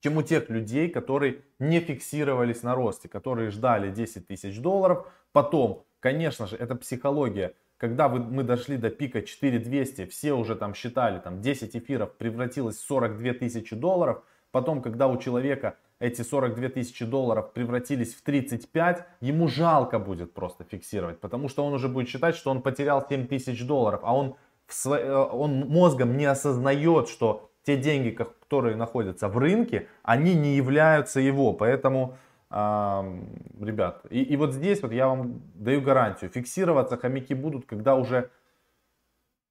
чем 0.00 0.16
у 0.16 0.22
тех 0.22 0.50
людей, 0.50 0.88
которые 0.88 1.42
не 1.58 1.80
фиксировались 1.80 2.62
на 2.62 2.74
росте, 2.74 3.08
которые 3.08 3.50
ждали 3.50 3.90
10 3.90 4.26
тысяч 4.26 4.60
долларов. 4.60 5.06
Потом, 5.32 5.84
конечно 6.00 6.46
же, 6.46 6.56
это 6.56 6.74
психология. 6.74 7.54
Когда 7.76 8.08
вы, 8.08 8.20
мы 8.20 8.44
дошли 8.44 8.76
до 8.76 8.90
пика 8.90 9.22
4200, 9.22 10.06
все 10.06 10.32
уже 10.32 10.54
там 10.54 10.74
считали, 10.74 11.18
там 11.18 11.40
10 11.40 11.76
эфиров 11.76 12.16
превратилось 12.16 12.76
в 12.76 12.86
42 12.86 13.34
тысячи 13.34 13.74
долларов. 13.74 14.22
Потом, 14.50 14.82
когда 14.82 15.08
у 15.08 15.18
человека 15.18 15.76
эти 16.02 16.22
42 16.22 16.68
тысячи 16.70 17.04
долларов 17.04 17.52
превратились 17.52 18.12
в 18.14 18.22
35, 18.22 19.06
ему 19.20 19.46
жалко 19.46 20.00
будет 20.00 20.34
просто 20.34 20.64
фиксировать, 20.64 21.20
потому 21.20 21.48
что 21.48 21.64
он 21.64 21.72
уже 21.72 21.88
будет 21.88 22.08
считать, 22.08 22.34
что 22.34 22.50
он 22.50 22.60
потерял 22.60 23.06
7 23.08 23.28
тысяч 23.28 23.64
долларов, 23.64 24.00
а 24.02 24.12
он, 24.12 24.34
сво... 24.66 24.98
Э, 24.98 25.14
он 25.14 25.68
мозгом 25.68 26.16
не 26.16 26.24
осознает, 26.24 27.08
что 27.08 27.50
те 27.62 27.76
деньги, 27.76 28.10
которые 28.10 28.74
находятся 28.74 29.28
в 29.28 29.38
рынке, 29.38 29.86
они 30.02 30.34
не 30.34 30.56
являются 30.56 31.20
его. 31.20 31.52
Поэтому, 31.52 32.16
ребят, 32.50 34.04
и, 34.10 34.24
и 34.24 34.36
вот 34.36 34.52
здесь 34.52 34.82
вот 34.82 34.92
я 34.92 35.06
вам 35.06 35.40
даю 35.54 35.80
гарантию, 35.80 36.30
фиксироваться 36.30 36.96
хомяки 36.96 37.34
будут, 37.34 37.66
когда 37.66 37.94
уже, 37.94 38.30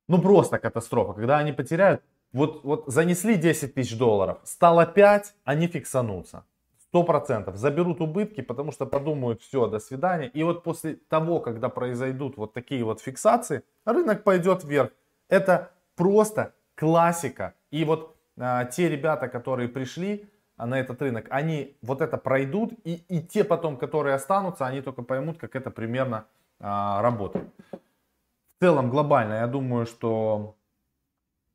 ну 0.10 0.22
просто 0.22 0.60
катастрофа, 0.60 1.14
когда 1.14 1.38
они 1.38 1.54
потеряют, 1.54 2.02
вот, 2.34 2.64
вот 2.64 2.84
занесли 2.88 3.36
10 3.36 3.74
тысяч 3.74 3.98
долларов, 3.98 4.40
стало 4.44 4.86
5, 4.86 5.34
они 5.44 5.68
фиксанутся. 5.68 6.46
Сто 6.78 7.04
процентов 7.04 7.56
заберут 7.56 8.02
убытки, 8.02 8.42
потому 8.42 8.72
что 8.72 8.86
подумают, 8.86 9.42
все, 9.42 9.68
до 9.68 9.80
свидания. 9.80 10.28
И 10.28 10.44
вот 10.44 10.64
после 10.64 10.96
того, 10.96 11.40
когда 11.40 11.70
произойдут 11.70 12.38
вот 12.38 12.54
такие 12.54 12.84
вот 12.84 13.00
фиксации, 13.00 13.64
рынок 13.86 14.24
пойдет 14.24 14.64
вверх. 14.64 14.92
Это 15.30 15.72
просто 15.96 16.54
классика. 16.76 17.54
И 17.70 17.86
вот 17.86 18.18
а, 18.38 18.66
те 18.66 18.90
ребята, 18.90 19.30
которые 19.30 19.70
пришли 19.70 20.30
а, 20.58 20.66
на 20.66 20.80
этот 20.80 21.02
рынок, 21.02 21.28
они 21.30 21.78
вот 21.82 22.02
это 22.02 22.18
пройдут, 22.18 22.74
и, 22.84 22.96
и 23.08 23.22
те 23.22 23.44
потом, 23.44 23.78
которые 23.78 24.16
останутся, 24.16 24.66
они 24.66 24.82
только 24.82 25.02
поймут, 25.02 25.38
как 25.38 25.56
это 25.56 25.72
примерно 25.72 26.26
а, 26.60 27.02
работает. 27.02 27.48
В 27.72 28.64
целом 28.64 28.90
глобально, 28.90 29.36
я 29.36 29.48
думаю, 29.48 29.86
что 29.86 30.56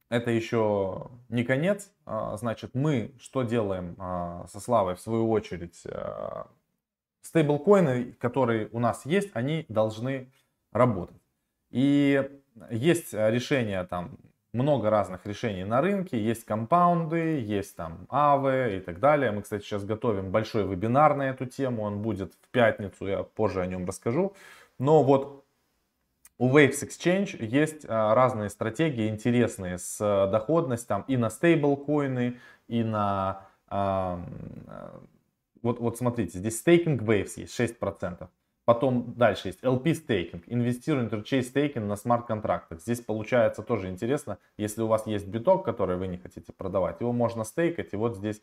это 0.08 0.30
еще 0.30 1.10
не 1.28 1.44
конец. 1.44 1.90
А, 2.04 2.36
значит, 2.36 2.74
мы 2.74 3.14
что 3.20 3.42
делаем 3.42 3.96
а, 3.98 4.46
со 4.48 4.60
Славой 4.60 4.94
в 4.94 5.00
свою 5.00 5.30
очередь? 5.30 5.82
А, 5.86 6.48
стейблкоины, 7.22 8.12
которые 8.12 8.68
у 8.72 8.78
нас 8.78 9.04
есть, 9.04 9.30
они 9.34 9.66
должны 9.68 10.30
работать. 10.72 11.16
И 11.70 12.30
есть 12.70 13.12
решения 13.12 13.82
там, 13.84 14.16
много 14.52 14.90
разных 14.90 15.26
решений 15.26 15.64
на 15.64 15.80
рынке, 15.80 16.22
есть 16.22 16.44
компаунды, 16.44 17.40
есть 17.40 17.76
там 17.76 18.06
АВы 18.08 18.76
и 18.76 18.80
так 18.80 19.00
далее. 19.00 19.32
Мы, 19.32 19.42
кстати, 19.42 19.64
сейчас 19.64 19.84
готовим 19.84 20.30
большой 20.30 20.66
вебинар 20.66 21.16
на 21.16 21.28
эту 21.30 21.46
тему, 21.46 21.82
он 21.82 22.00
будет 22.00 22.32
в 22.34 22.48
пятницу, 22.50 23.06
я 23.06 23.22
позже 23.24 23.60
о 23.60 23.66
нем 23.66 23.86
расскажу. 23.86 24.34
Но 24.78 25.02
вот 25.02 25.45
у 26.38 26.50
Waves 26.50 26.86
Exchange 26.86 27.44
есть 27.44 27.86
а, 27.88 28.14
разные 28.14 28.50
стратегии 28.50 29.08
интересные 29.08 29.78
с 29.78 29.98
а, 30.00 30.26
доходностью 30.26 31.04
и 31.08 31.16
на 31.16 31.30
стейблкоины, 31.30 32.38
и 32.68 32.84
на... 32.84 33.46
А, 33.68 34.20
вот, 35.62 35.80
вот 35.80 35.98
смотрите, 35.98 36.38
здесь 36.38 36.58
стейкинг 36.58 37.02
Waves 37.02 37.32
есть 37.36 37.58
6%. 37.58 38.28
Потом 38.66 39.14
дальше 39.16 39.48
есть 39.48 39.62
LP 39.62 39.94
стейкинг, 39.94 40.42
инвестируем 40.46 41.06
interchain 41.06 41.42
стейкинг 41.42 41.86
на 41.86 41.96
смарт-контрактах. 41.96 42.80
Здесь 42.80 43.00
получается 43.00 43.62
тоже 43.62 43.88
интересно, 43.88 44.38
если 44.58 44.82
у 44.82 44.88
вас 44.88 45.06
есть 45.06 45.26
биток, 45.28 45.64
который 45.64 45.96
вы 45.96 46.08
не 46.08 46.18
хотите 46.18 46.52
продавать, 46.52 47.00
его 47.00 47.12
можно 47.12 47.44
стейкать, 47.44 47.92
и 47.92 47.96
вот 47.96 48.16
здесь 48.16 48.40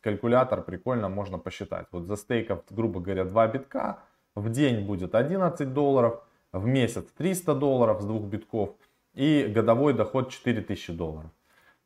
калькулятор 0.00 0.62
прикольно 0.62 1.10
можно 1.10 1.38
посчитать. 1.38 1.86
Вот 1.92 2.06
за 2.06 2.16
стейков, 2.16 2.64
грубо 2.70 3.00
говоря, 3.00 3.24
2 3.24 3.48
битка, 3.48 3.98
в 4.34 4.50
день 4.50 4.86
будет 4.86 5.14
11 5.14 5.72
долларов, 5.72 6.25
в 6.58 6.66
месяц 6.66 7.04
300 7.16 7.54
долларов 7.54 8.02
с 8.02 8.04
двух 8.04 8.24
битков 8.24 8.70
и 9.14 9.44
годовой 9.48 9.94
доход 9.94 10.30
4000 10.30 10.92
долларов. 10.92 11.30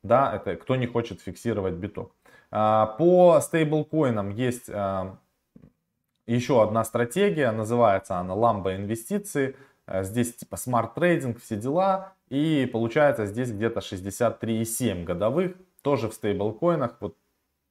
Да, 0.03 0.35
это 0.35 0.57
кто 0.57 0.77
не 0.77 0.87
хочет 0.87 1.21
фиксировать 1.21 1.75
биток. 1.75 2.13
А, 2.51 2.87
по 2.87 3.41
стейблкоинам 3.41 4.31
есть 4.31 4.69
а, 4.71 5.19
еще 6.27 6.63
одна 6.63 6.85
стратегия, 6.85 7.51
называется 7.53 8.17
она 8.17 8.35
ламба 8.35 8.75
инвестиции. 8.75 9.57
А, 9.87 10.03
здесь 10.03 10.35
типа 10.35 10.57
smart 10.57 10.95
trading, 10.95 11.41
все 11.41 11.57
дела. 11.57 12.15
И 12.29 12.69
получается 12.73 13.27
здесь 13.27 13.51
где-то 13.51 13.81
63,7 13.81 15.05
годовых, 15.05 15.55
тоже 15.83 16.09
в 16.09 16.15
стейблкоинах. 16.15 16.97
Вот 17.01 17.17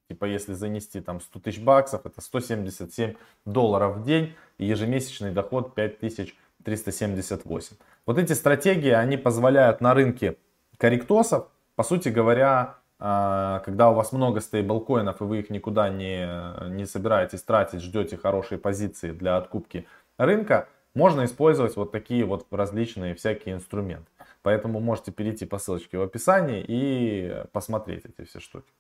типа 0.10 0.26
если 0.26 0.54
занести 0.54 1.02
там 1.02 1.20
100 1.20 1.40
тысяч 1.40 1.62
баксов, 1.62 2.06
это 2.06 2.22
177 2.22 3.16
долларов 3.46 3.98
в 3.98 4.04
день. 4.04 4.36
И 4.58 4.66
ежемесячный 4.66 5.32
доход 5.32 5.74
5000 5.76 6.36
378. 6.64 7.78
Вот 8.06 8.18
эти 8.18 8.34
стратегии, 8.34 8.92
они 8.92 9.18
позволяют 9.18 9.82
на 9.82 9.94
рынке 9.94 10.38
корректосов, 10.78 11.48
по 11.76 11.84
сути 11.84 12.10
говоря, 12.10 12.76
а, 13.00 13.60
когда 13.60 13.90
у 13.90 13.94
вас 13.94 14.12
много 14.12 14.42
стейблкоинов 14.42 15.22
и 15.22 15.24
вы 15.24 15.40
их 15.40 15.50
никуда 15.50 15.90
не, 15.90 16.28
не 16.70 16.86
собираетесь 16.86 17.42
тратить, 17.44 17.82
ждете 17.82 18.18
хорошие 18.18 18.58
позиции 18.58 19.12
для 19.12 19.38
откупки 19.38 19.88
рынка, 20.18 20.68
можно 20.94 21.24
использовать 21.24 21.76
вот 21.78 21.92
такие 21.92 22.26
вот 22.26 22.46
различные 22.52 23.16
всякие 23.16 23.56
инструменты. 23.56 24.10
Поэтому 24.42 24.80
можете 24.80 25.12
перейти 25.12 25.46
по 25.46 25.58
ссылочке 25.58 25.98
в 25.98 26.02
описании 26.02 26.64
и 26.68 27.44
посмотреть 27.52 28.06
эти 28.06 28.28
все 28.28 28.40
штуки. 28.40 28.72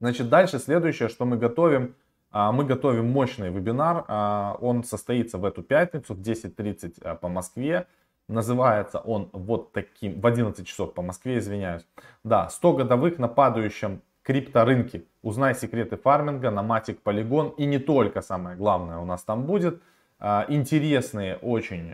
Значит, 0.00 0.28
дальше 0.28 0.58
следующее, 0.58 1.08
что 1.08 1.24
мы 1.24 1.36
готовим, 1.36 1.94
мы 2.32 2.64
готовим 2.64 3.10
мощный 3.10 3.50
вебинар. 3.50 4.04
А, 4.08 4.56
он 4.60 4.84
состоится 4.84 5.38
в 5.38 5.44
эту 5.44 5.62
пятницу 5.62 6.14
в 6.14 6.20
10.30 6.20 6.94
а, 7.02 7.14
по 7.14 7.28
Москве. 7.28 7.86
Называется 8.28 8.98
он 8.98 9.28
вот 9.32 9.72
таким, 9.72 10.20
в 10.20 10.26
11 10.26 10.66
часов 10.66 10.94
по 10.94 11.02
Москве, 11.02 11.38
извиняюсь. 11.38 11.86
Да, 12.24 12.48
100 12.48 12.72
годовых 12.72 13.18
на 13.18 13.28
падающем 13.28 14.00
крипторынке. 14.22 15.04
Узнай 15.22 15.54
секреты 15.54 15.96
фарминга 15.96 16.50
на 16.50 16.60
Matic 16.60 16.98
Polygon. 17.04 17.54
И 17.56 17.66
не 17.66 17.78
только, 17.78 18.22
самое 18.22 18.56
главное, 18.56 18.98
у 18.98 19.04
нас 19.04 19.22
там 19.22 19.44
будет. 19.44 19.82
Интересные 20.20 21.34
очень 21.38 21.88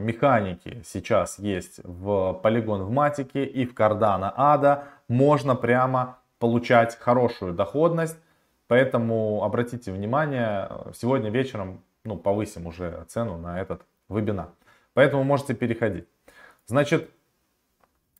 механики 0.00 0.82
сейчас 0.84 1.38
есть 1.38 1.80
в 1.84 2.40
Polygon 2.42 2.82
в 2.82 2.90
Матике 2.90 3.44
и 3.44 3.64
в 3.64 3.72
Cardano 3.72 4.34
ADA. 4.36 4.82
Можно 5.06 5.54
прямо 5.54 6.18
получать 6.40 6.98
хорошую 6.98 7.54
доходность 7.54 8.18
Поэтому 8.68 9.42
обратите 9.42 9.90
внимание, 9.92 10.70
сегодня 10.94 11.30
вечером 11.30 11.82
ну, 12.04 12.16
повысим 12.16 12.66
уже 12.66 13.04
цену 13.08 13.38
на 13.38 13.60
этот 13.60 13.82
вебинар. 14.08 14.50
Поэтому 14.94 15.24
можете 15.24 15.54
переходить. 15.54 16.06
Значит, 16.66 17.10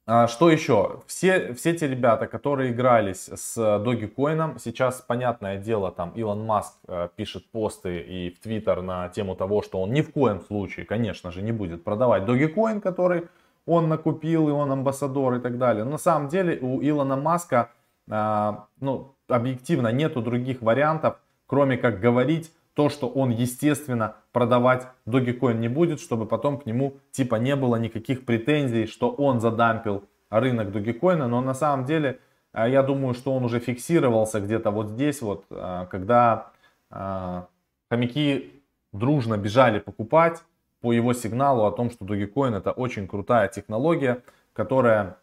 а, 0.06 0.26
что 0.26 0.50
еще? 0.50 1.02
Все, 1.06 1.52
все 1.52 1.74
те 1.74 1.86
ребята, 1.86 2.26
которые 2.26 2.72
игрались 2.72 3.28
с 3.28 3.58
Dogecoin, 3.58 4.58
сейчас, 4.58 5.02
понятное 5.02 5.58
дело, 5.58 5.92
там 5.92 6.12
Илон 6.12 6.46
Маск 6.46 6.78
э, 6.88 7.10
пишет 7.14 7.50
посты 7.50 8.00
и 8.00 8.30
в 8.30 8.40
Твиттер 8.40 8.80
на 8.80 9.10
тему 9.10 9.36
того, 9.36 9.60
что 9.60 9.82
он 9.82 9.92
ни 9.92 10.00
в 10.00 10.10
коем 10.10 10.40
случае, 10.40 10.86
конечно 10.86 11.30
же, 11.30 11.42
не 11.42 11.52
будет 11.52 11.84
продавать 11.84 12.22
Dogecoin, 12.22 12.80
который 12.80 13.28
он 13.66 13.90
накупил, 13.90 14.48
и 14.48 14.52
он 14.52 14.72
амбассадор 14.72 15.34
и 15.34 15.40
так 15.40 15.58
далее. 15.58 15.84
Но 15.84 15.90
на 15.90 15.98
самом 15.98 16.28
деле 16.28 16.58
у 16.58 16.80
Илона 16.80 17.16
Маска, 17.16 17.70
а, 18.10 18.68
ну, 18.80 19.14
объективно 19.28 19.92
нету 19.92 20.22
других 20.22 20.62
вариантов, 20.62 21.18
кроме 21.46 21.76
как 21.76 22.00
говорить 22.00 22.52
то, 22.74 22.88
что 22.88 23.08
он, 23.08 23.30
естественно, 23.30 24.14
продавать 24.32 24.86
Dogecoin 25.04 25.54
не 25.54 25.68
будет, 25.68 26.00
чтобы 26.00 26.26
потом 26.26 26.58
к 26.58 26.66
нему 26.66 26.98
типа 27.10 27.34
не 27.36 27.56
было 27.56 27.74
никаких 27.74 28.24
претензий, 28.24 28.86
что 28.86 29.10
он 29.10 29.40
задампил 29.40 30.04
рынок 30.30 30.68
Dogecoin. 30.68 31.26
Но 31.26 31.40
на 31.40 31.54
самом 31.54 31.86
деле, 31.86 32.20
э, 32.52 32.70
я 32.70 32.84
думаю, 32.84 33.14
что 33.14 33.34
он 33.34 33.44
уже 33.44 33.58
фиксировался 33.58 34.40
где-то 34.40 34.70
вот 34.70 34.90
здесь, 34.90 35.22
вот, 35.22 35.44
э, 35.50 35.86
когда 35.90 36.52
э, 36.90 37.42
хомяки 37.90 38.62
дружно 38.92 39.36
бежали 39.36 39.80
покупать 39.80 40.42
по 40.80 40.92
его 40.92 41.12
сигналу 41.12 41.64
о 41.64 41.72
том, 41.72 41.90
что 41.90 42.04
Dogecoin 42.04 42.56
это 42.56 42.70
очень 42.70 43.08
крутая 43.08 43.48
технология, 43.48 44.22
которая 44.52 45.16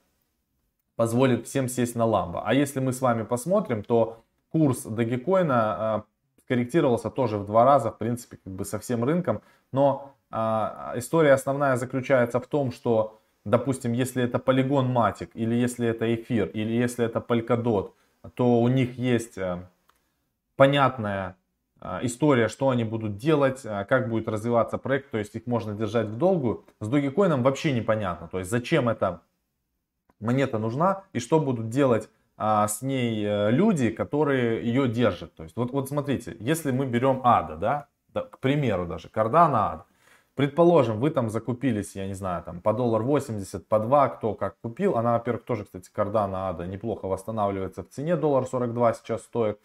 позволит 0.96 1.46
всем 1.46 1.68
сесть 1.68 1.96
на 1.96 2.06
ламбо. 2.06 2.42
А 2.46 2.54
если 2.54 2.80
мы 2.80 2.94
с 2.94 3.02
вами 3.02 3.24
посмотрим, 3.24 3.84
то 3.84 4.24
курс 4.50 4.86
Dogecoin 4.86 5.50
а, 5.52 6.04
скорректировался 6.40 7.10
тоже 7.10 7.38
в 7.38 7.46
два 7.46 7.66
раза, 7.66 7.92
в 7.92 7.98
принципе, 7.98 8.38
как 8.38 8.54
бы 8.54 8.66
со 8.66 8.80
всем 8.80 9.04
рынком. 9.04 9.42
Но 9.72 10.14
а, 10.32 10.94
история 10.96 11.34
основная 11.34 11.76
заключается 11.76 12.40
в 12.40 12.48
том, 12.48 12.72
что, 12.72 13.20
допустим, 13.44 13.92
если 13.94 14.24
это 14.24 14.38
Polygon 14.38 14.92
Matic, 14.94 15.32
или 15.34 15.56
если 15.56 15.88
это 15.88 16.14
эфир, 16.16 16.48
или 16.48 16.72
если 16.72 17.06
это 17.06 17.20
Polkadot, 17.20 17.92
то 18.34 18.62
у 18.62 18.68
них 18.70 18.98
есть 18.98 19.38
а, 19.38 19.70
понятная 20.56 21.36
история, 22.02 22.48
что 22.48 22.70
они 22.70 22.84
будут 22.84 23.18
делать, 23.18 23.62
как 23.62 24.10
будет 24.10 24.28
развиваться 24.28 24.80
проект, 24.80 25.12
то 25.12 25.20
есть 25.20 25.36
их 25.36 25.46
можно 25.46 25.76
держать 25.76 26.08
в 26.08 26.18
долгу. 26.18 26.66
С 26.80 26.90
Dogecoin 26.90 27.44
вообще 27.44 27.74
непонятно, 27.74 28.28
то 28.28 28.40
есть 28.40 28.50
зачем 28.50 28.90
это 28.90 29.22
монета 30.20 30.60
нужна 30.60 31.04
и 31.14 31.20
что 31.20 31.40
будут 31.40 31.70
делать 31.70 32.10
а, 32.38 32.68
с 32.68 32.82
ней 32.82 33.26
э, 33.26 33.52
люди, 33.52 33.90
которые 33.90 34.66
ее 34.66 34.88
держат. 34.88 35.34
То 35.36 35.44
есть 35.44 35.56
вот, 35.56 35.72
вот 35.72 35.88
смотрите, 35.88 36.36
если 36.40 36.72
мы 36.72 36.86
берем 36.86 37.22
ада, 37.24 37.56
да, 37.56 37.88
да 38.10 38.22
к 38.22 38.40
примеру 38.40 38.86
даже, 38.86 39.10
кардана 39.10 39.72
ада, 39.72 39.86
предположим, 40.36 41.00
вы 41.00 41.12
там 41.12 41.30
закупились, 41.30 41.96
я 41.96 42.08
не 42.08 42.14
знаю, 42.14 42.44
там 42.44 42.60
по 42.62 42.74
доллар 42.74 43.04
80, 43.04 43.68
по 43.68 43.80
2, 43.80 44.10
кто 44.10 44.34
как 44.34 44.58
купил, 44.62 44.98
она, 44.98 45.14
во-первых, 45.14 45.46
тоже, 45.46 45.64
кстати, 45.64 45.90
кардана 45.92 46.50
ада 46.50 46.68
неплохо 46.68 47.08
восстанавливается 47.08 47.84
в 47.84 47.90
цене, 47.90 48.18
доллар 48.18 48.46
42 48.46 48.94
сейчас 48.96 49.22
стоит. 49.24 49.60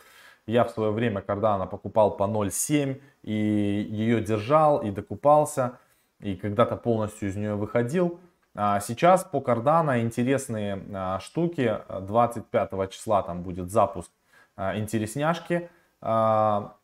Я 0.46 0.64
в 0.64 0.70
свое 0.70 0.90
время 0.90 1.20
кардана 1.20 1.66
покупал 1.66 2.16
по 2.16 2.24
0,7 2.24 3.00
и 3.22 3.32
ее 3.32 4.20
держал 4.20 4.82
и 4.82 4.90
докупался, 4.90 5.78
и 6.20 6.36
когда-то 6.36 6.76
полностью 6.76 7.28
из 7.28 7.36
нее 7.36 7.54
выходил. 7.54 8.20
А, 8.54 8.80
сейчас 8.80 9.24
по 9.24 9.38
Cardano 9.38 10.00
интересные 10.00 10.82
а, 10.92 11.20
штуки. 11.20 11.78
25 11.88 12.90
числа 12.90 13.22
там 13.22 13.42
будет 13.42 13.70
запуск 13.70 14.10
а, 14.56 14.76
интересняшки. 14.76 15.70
Cardano 16.02 16.74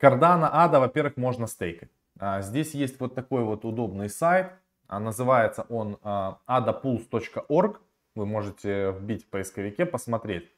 ADA, 0.00 0.80
во-первых, 0.80 1.16
можно 1.18 1.46
стейкать. 1.46 1.90
Здесь 2.40 2.74
есть 2.74 2.98
вот 2.98 3.14
такой 3.14 3.44
вот 3.44 3.64
удобный 3.66 4.08
сайт. 4.08 4.52
Называется 4.88 5.66
он 5.68 5.98
adapools.org. 6.02 7.80
Вы 8.14 8.26
можете 8.26 8.92
вбить 8.92 9.26
в 9.26 9.28
поисковике, 9.28 9.84
посмотреть. 9.84 10.50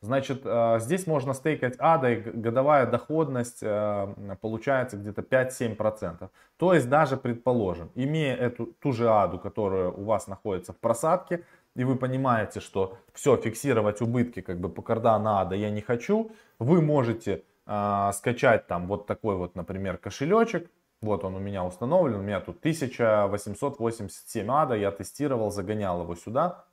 Значит, 0.00 0.42
э, 0.44 0.78
здесь 0.78 1.08
можно 1.08 1.34
стейкать 1.34 1.74
ада, 1.80 2.12
и 2.12 2.20
годовая 2.20 2.86
доходность 2.86 3.58
э, 3.62 4.36
получается 4.40 4.96
где-то 4.96 5.22
5-7%. 5.22 6.28
То 6.56 6.74
есть 6.74 6.88
даже, 6.88 7.16
предположим, 7.16 7.90
имея 7.96 8.36
эту, 8.36 8.66
ту 8.66 8.92
же 8.92 9.10
аду, 9.10 9.40
которая 9.40 9.88
у 9.88 10.04
вас 10.04 10.28
находится 10.28 10.72
в 10.72 10.76
просадке, 10.76 11.44
и 11.74 11.82
вы 11.82 11.96
понимаете, 11.96 12.60
что 12.60 12.96
все, 13.12 13.36
фиксировать 13.36 14.00
убытки 14.00 14.40
как 14.40 14.60
бы 14.60 14.68
по 14.68 14.82
кардану 14.82 15.30
ада 15.30 15.56
я 15.56 15.70
не 15.70 15.80
хочу, 15.80 16.30
вы 16.60 16.80
можете 16.80 17.42
э, 17.66 18.10
скачать 18.14 18.68
там 18.68 18.86
вот 18.86 19.06
такой 19.06 19.34
вот, 19.34 19.56
например, 19.56 19.98
кошелечек, 19.98 20.70
вот 21.00 21.24
он 21.24 21.34
у 21.34 21.40
меня 21.40 21.64
установлен, 21.64 22.20
у 22.20 22.22
меня 22.22 22.40
тут 22.40 22.58
1887 22.58 24.50
ада, 24.50 24.74
я 24.76 24.92
тестировал, 24.92 25.50
загонял 25.50 26.02
его 26.02 26.14
сюда. 26.14 26.66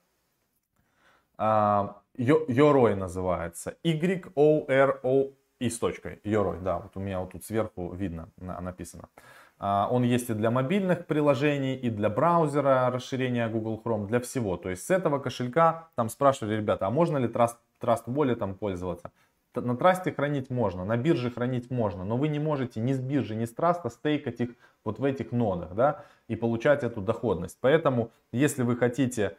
А, 1.38 2.02
Yoroi 2.18 2.96
называется. 2.96 3.78
Y-O-R-O 3.84 5.32
и 5.60 5.70
с 5.70 5.80
точкой. 5.80 6.20
Yoroi, 6.24 6.62
да, 6.62 6.80
вот 6.80 6.96
у 6.96 7.00
меня 7.00 7.20
вот 7.20 7.32
тут 7.32 7.44
сверху 7.44 7.94
видно, 7.94 8.30
написано. 8.38 9.10
А, 9.58 9.88
он 9.90 10.04
есть 10.04 10.30
и 10.30 10.34
для 10.34 10.52
мобильных 10.52 11.06
приложений, 11.08 11.76
и 11.76 11.90
для 11.90 12.10
браузера 12.10 12.90
расширения 12.92 13.48
Google 13.48 13.82
Chrome, 13.84 14.08
для 14.08 14.20
всего. 14.20 14.58
То 14.58 14.70
есть 14.70 14.86
с 14.86 14.92
этого 14.92 15.20
кошелька 15.20 15.90
там 15.96 16.10
спрашивали 16.10 16.56
ребята, 16.56 16.88
а 16.88 16.90
можно 16.90 17.18
ли 17.18 17.28
Trust, 17.28 17.56
Trust 17.82 18.06
Wallet 18.08 18.36
там 18.36 18.56
пользоваться? 18.56 19.12
На 19.56 19.78
трасте 19.78 20.12
хранить 20.12 20.50
можно, 20.50 20.84
на 20.84 20.98
бирже 20.98 21.32
хранить 21.32 21.72
можно, 21.72 22.04
но 22.04 22.18
вы 22.18 22.28
не 22.28 22.40
можете 22.40 22.82
ни 22.82 22.92
с 22.92 23.00
биржи, 23.00 23.36
ни 23.36 23.46
с 23.46 23.54
траста 23.54 23.88
стейкать 23.90 24.42
их 24.42 24.50
вот 24.84 25.00
в 25.00 25.04
этих 25.06 25.32
нодах, 25.32 25.74
да, 25.76 26.04
и 26.28 26.36
получать 26.36 26.84
эту 26.84 27.02
доходность. 27.02 27.58
Поэтому, 27.62 28.12
если 28.34 28.64
вы 28.64 28.76
хотите 28.76 29.38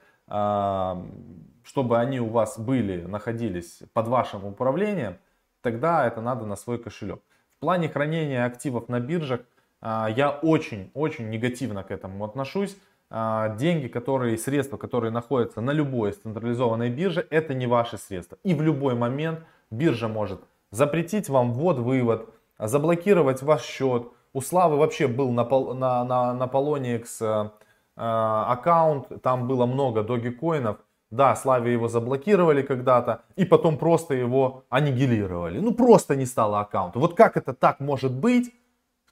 чтобы 1.66 1.99
они 1.99 2.20
у 2.20 2.28
вас 2.28 2.58
были, 2.58 3.02
находились 3.02 3.82
под 3.92 4.06
вашим 4.06 4.44
управлением, 4.44 5.18
тогда 5.62 6.06
это 6.06 6.20
надо 6.20 6.46
на 6.46 6.54
свой 6.54 6.78
кошелек. 6.78 7.20
В 7.56 7.61
плане 7.61 7.88
хранения 7.88 8.44
активов 8.44 8.88
на 8.88 9.00
биржах 9.00 9.40
а, 9.80 10.08
я 10.08 10.30
очень-очень 10.30 11.28
негативно 11.28 11.82
к 11.82 11.90
этому 11.90 12.25
отношусь. 12.25 12.76
А, 13.11 13.56
деньги, 13.56 13.88
которые, 13.88 14.38
средства, 14.38 14.76
которые 14.76 15.11
находятся 15.11 15.61
на 15.61 15.73
любой 15.73 16.12
централизованной 16.12 16.90
бирже, 16.90 17.26
это 17.30 17.52
не 17.52 17.66
ваши 17.66 17.99
средства. 17.99 18.38
И 18.44 18.54
в 18.54 18.62
любой 18.62 18.94
момент 18.94 19.40
биржа 19.70 20.06
может 20.06 20.40
запретить 20.70 21.28
вам 21.28 21.52
ввод-вывод, 21.52 22.30
заблокировать 22.58 23.42
ваш 23.42 23.62
счет. 23.62 24.08
У 24.32 24.40
Славы 24.40 24.76
вообще 24.76 25.08
был 25.08 25.32
на, 25.32 25.44
на, 25.44 26.04
на, 26.04 26.35
на 26.35 26.44
Poloniex 26.44 27.50
Э, 27.96 28.44
аккаунт, 28.49 29.08
там 29.23 29.49
было 29.49 29.66
много 29.66 30.02
доги-коинов. 30.02 30.76
Да, 31.10 31.36
Славе 31.36 31.72
его 31.72 31.88
заблокировали 31.88 32.62
когда-то, 32.62 33.22
и 33.36 33.44
потом 33.44 33.78
просто 33.78 34.14
его 34.14 34.64
аннигилировали. 34.70 35.60
Ну, 35.60 35.72
просто 35.72 36.16
не 36.16 36.26
стало 36.26 36.60
аккаунта. 36.60 36.98
Вот 36.98 37.14
как 37.14 37.36
это 37.36 37.52
так 37.54 37.80
может 37.80 38.12
быть, 38.12 38.52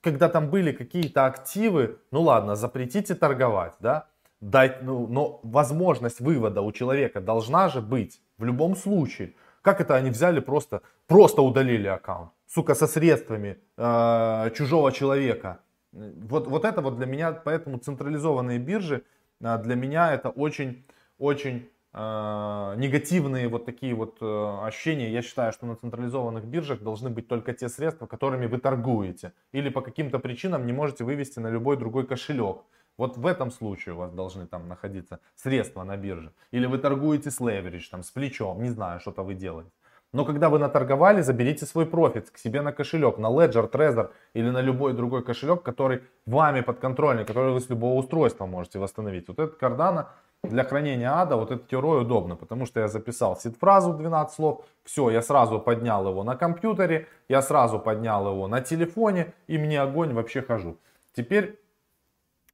когда 0.00 0.28
там 0.28 0.50
были 0.50 0.72
какие-то 0.72 1.26
активы? 1.26 1.98
Ну, 2.10 2.22
ладно, 2.22 2.56
запретите 2.56 3.14
торговать, 3.14 3.74
да? 3.80 4.06
Дать, 4.40 4.82
ну, 4.82 5.06
но 5.06 5.40
возможность 5.42 6.20
вывода 6.20 6.60
у 6.60 6.72
человека 6.72 7.20
должна 7.20 7.68
же 7.68 7.80
быть 7.80 8.20
в 8.38 8.44
любом 8.44 8.76
случае. 8.76 9.34
Как 9.62 9.80
это 9.80 9.94
они 9.94 10.10
взяли 10.10 10.40
просто, 10.40 10.82
просто 11.06 11.42
удалили 11.42 11.86
аккаунт? 11.86 12.30
Сука, 12.46 12.74
со 12.74 12.86
средствами 12.86 13.56
э, 13.76 14.50
чужого 14.54 14.92
человека. 14.92 15.60
Вот, 15.92 16.48
вот 16.48 16.64
это 16.64 16.82
вот 16.82 16.96
для 16.96 17.06
меня, 17.06 17.32
поэтому 17.32 17.78
централизованные 17.78 18.58
биржи 18.58 19.04
а, 19.42 19.58
для 19.58 19.74
меня 19.76 20.12
это 20.12 20.28
очень, 20.28 20.84
очень 21.18 21.56
э, 21.56 21.73
негативные 21.94 23.46
вот 23.48 23.66
такие 23.66 23.94
вот 23.94 24.18
э, 24.20 24.58
ощущения. 24.66 25.12
Я 25.12 25.22
считаю, 25.22 25.52
что 25.52 25.66
на 25.66 25.76
централизованных 25.76 26.44
биржах 26.44 26.80
должны 26.80 27.08
быть 27.08 27.28
только 27.28 27.52
те 27.52 27.68
средства, 27.68 28.06
которыми 28.06 28.46
вы 28.46 28.58
торгуете. 28.58 29.32
Или 29.52 29.68
по 29.68 29.80
каким-то 29.80 30.18
причинам 30.18 30.66
не 30.66 30.72
можете 30.72 31.04
вывести 31.04 31.38
на 31.38 31.50
любой 31.50 31.76
другой 31.76 32.04
кошелек. 32.04 32.62
Вот 32.98 33.16
в 33.16 33.26
этом 33.26 33.50
случае 33.50 33.94
у 33.94 33.98
вас 33.98 34.12
должны 34.12 34.46
там 34.46 34.68
находиться 34.68 35.20
средства 35.36 35.84
на 35.84 35.96
бирже. 35.96 36.32
Или 36.50 36.66
вы 36.66 36.78
торгуете 36.78 37.30
с 37.30 37.40
leverage, 37.40 37.90
там, 37.90 38.02
с 38.02 38.10
плечом, 38.10 38.62
не 38.62 38.70
знаю, 38.70 39.00
что-то 39.00 39.22
вы 39.22 39.34
делаете. 39.34 39.70
Но 40.12 40.24
когда 40.24 40.48
вы 40.48 40.60
наторговали, 40.60 41.22
заберите 41.22 41.66
свой 41.66 41.86
профит 41.86 42.30
к 42.30 42.38
себе 42.38 42.62
на 42.62 42.72
кошелек, 42.72 43.18
на 43.18 43.26
Ledger, 43.26 43.68
Trezor 43.68 44.10
или 44.32 44.48
на 44.50 44.60
любой 44.60 44.92
другой 44.92 45.24
кошелек, 45.24 45.62
который 45.62 46.02
вами 46.24 46.60
подконтрольный, 46.60 47.24
который 47.24 47.52
вы 47.52 47.60
с 47.60 47.68
любого 47.68 47.98
устройства 47.98 48.46
можете 48.46 48.78
восстановить. 48.78 49.26
Вот 49.26 49.40
этот 49.40 49.60
Cardano 49.60 50.06
для 50.48 50.64
хранения 50.64 51.10
ада, 51.10 51.36
вот 51.36 51.50
этот 51.50 51.70
герой 51.70 52.02
удобно, 52.02 52.36
потому 52.36 52.66
что 52.66 52.80
я 52.80 52.88
записал 52.88 53.36
сид-фразу 53.36 53.92
12 53.92 54.34
слов, 54.34 54.64
все, 54.84 55.10
я 55.10 55.22
сразу 55.22 55.60
поднял 55.60 56.08
его 56.08 56.24
на 56.24 56.36
компьютере, 56.36 57.06
я 57.28 57.42
сразу 57.42 57.78
поднял 57.78 58.28
его 58.28 58.48
на 58.48 58.60
телефоне, 58.60 59.32
и 59.46 59.58
мне 59.58 59.80
огонь 59.80 60.12
вообще 60.12 60.42
хожу. 60.42 60.76
Теперь, 61.14 61.60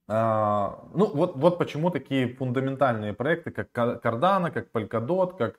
э, 0.09 0.70
ну 0.94 1.07
вот, 1.14 1.37
вот 1.37 1.59
почему 1.59 1.90
такие 1.90 2.35
фундаментальные 2.35 3.12
проекты, 3.12 3.50
как 3.50 3.68
Cardano, 3.72 4.50
как 4.50 4.70
Polkadot, 4.72 5.37
как 5.37 5.57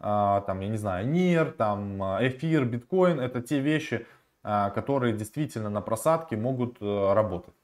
а, 0.00 0.42
там, 0.42 0.60
я 0.60 0.68
не 0.68 0.76
знаю, 0.76 1.08
НИР, 1.08 1.52
там, 1.52 2.02
а, 2.02 2.18
эфир, 2.20 2.64
биткоин, 2.64 3.20
это 3.20 3.40
те 3.40 3.60
вещи, 3.60 4.06
а, 4.42 4.70
которые 4.70 5.14
действительно 5.14 5.70
на 5.70 5.80
просадке 5.80 6.36
могут 6.36 6.76
э, 6.82 7.12
работать. 7.14 7.54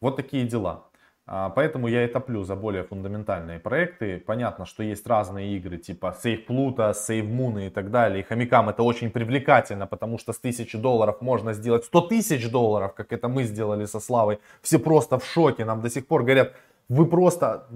Вот 0.00 0.16
такие 0.16 0.44
дела. 0.46 0.88
Поэтому 1.26 1.88
я 1.88 2.04
и 2.04 2.06
топлю 2.06 2.44
за 2.44 2.54
более 2.54 2.84
фундаментальные 2.84 3.58
проекты. 3.58 4.18
Понятно, 4.18 4.64
что 4.64 4.84
есть 4.84 5.06
разные 5.08 5.56
игры, 5.56 5.76
типа 5.76 6.16
Save 6.24 6.46
Pluto, 6.46 6.92
Save 6.92 7.28
Moon 7.28 7.66
и 7.66 7.70
так 7.70 7.90
далее. 7.90 8.20
И 8.20 8.22
хомякам 8.22 8.68
это 8.68 8.84
очень 8.84 9.10
привлекательно, 9.10 9.86
потому 9.88 10.18
что 10.18 10.32
с 10.32 10.38
1000 10.38 10.78
долларов 10.78 11.20
можно 11.20 11.52
сделать 11.52 11.84
100 11.84 12.00
тысяч 12.02 12.50
долларов, 12.50 12.94
как 12.94 13.12
это 13.12 13.28
мы 13.28 13.42
сделали 13.42 13.86
со 13.86 13.98
Славой. 13.98 14.38
Все 14.62 14.78
просто 14.78 15.18
в 15.18 15.24
шоке, 15.24 15.64
нам 15.64 15.80
до 15.80 15.90
сих 15.90 16.06
пор 16.06 16.22
говорят, 16.22 16.52
вы 16.88 17.06
просто, 17.06 17.66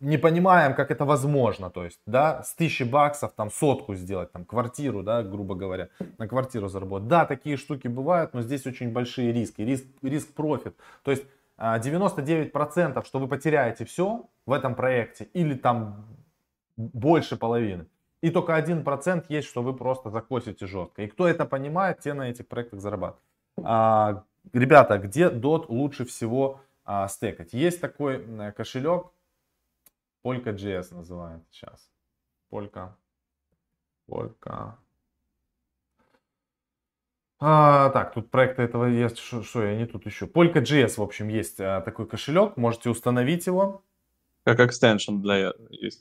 не 0.00 0.18
понимаем, 0.18 0.74
как 0.74 0.90
это 0.90 1.04
возможно. 1.04 1.70
То 1.70 1.84
есть, 1.84 2.00
да, 2.06 2.42
с 2.42 2.54
тысячи 2.54 2.82
баксов 2.84 3.32
там 3.36 3.50
сотку 3.50 3.94
сделать, 3.94 4.32
там 4.32 4.44
квартиру, 4.44 5.02
да, 5.02 5.22
грубо 5.22 5.54
говоря, 5.54 5.88
на 6.18 6.28
квартиру 6.28 6.68
заработать. 6.68 7.08
Да, 7.08 7.26
такие 7.26 7.56
штуки 7.56 7.88
бывают, 7.88 8.34
но 8.34 8.42
здесь 8.42 8.66
очень 8.66 8.92
большие 8.92 9.32
риски, 9.32 9.62
риск, 9.62 9.84
риск 10.02 10.34
профит. 10.34 10.74
То 11.02 11.10
есть 11.10 11.24
99%, 11.58 13.00
а, 13.00 13.04
что 13.04 13.18
вы 13.18 13.28
потеряете 13.28 13.84
все 13.84 14.28
в 14.44 14.52
этом 14.52 14.74
проекте 14.74 15.28
или 15.32 15.54
там 15.54 16.06
больше 16.76 17.36
половины. 17.36 17.86
И 18.20 18.30
только 18.30 18.56
1% 18.56 19.26
есть, 19.28 19.48
что 19.48 19.62
вы 19.62 19.74
просто 19.74 20.10
закосите 20.10 20.66
жестко. 20.66 21.02
И 21.02 21.06
кто 21.06 21.26
это 21.26 21.44
понимает, 21.44 22.00
те 22.00 22.14
на 22.14 22.30
этих 22.30 22.48
проектах 22.48 22.80
зарабатывают. 22.80 23.22
А, 23.62 24.24
ребята, 24.52 24.98
где 24.98 25.28
DOT 25.28 25.66
лучше 25.68 26.04
всего 26.04 26.60
а, 26.84 27.08
стекать? 27.08 27.52
Есть 27.52 27.80
такой 27.80 28.52
кошелек, 28.52 29.12
Polka.js 30.26 30.92
называется 30.92 31.46
сейчас. 31.52 31.88
Полька. 32.50 32.96
Полька. 34.06 34.76
А, 37.38 37.90
так, 37.90 38.14
тут 38.14 38.30
проекты 38.30 38.62
этого 38.62 38.86
есть. 38.86 39.18
Что 39.18 39.62
я 39.62 39.76
не 39.76 39.86
тут 39.86 40.06
еще? 40.06 40.26
Polka.js, 40.26 40.94
в 40.96 41.02
общем, 41.02 41.28
есть 41.28 41.60
а, 41.60 41.80
такой 41.82 42.06
кошелек. 42.06 42.56
Можете 42.56 42.90
установить 42.90 43.46
его. 43.46 43.82
Как 44.44 44.60
экстеншн 44.60 45.20
для, 45.20 45.52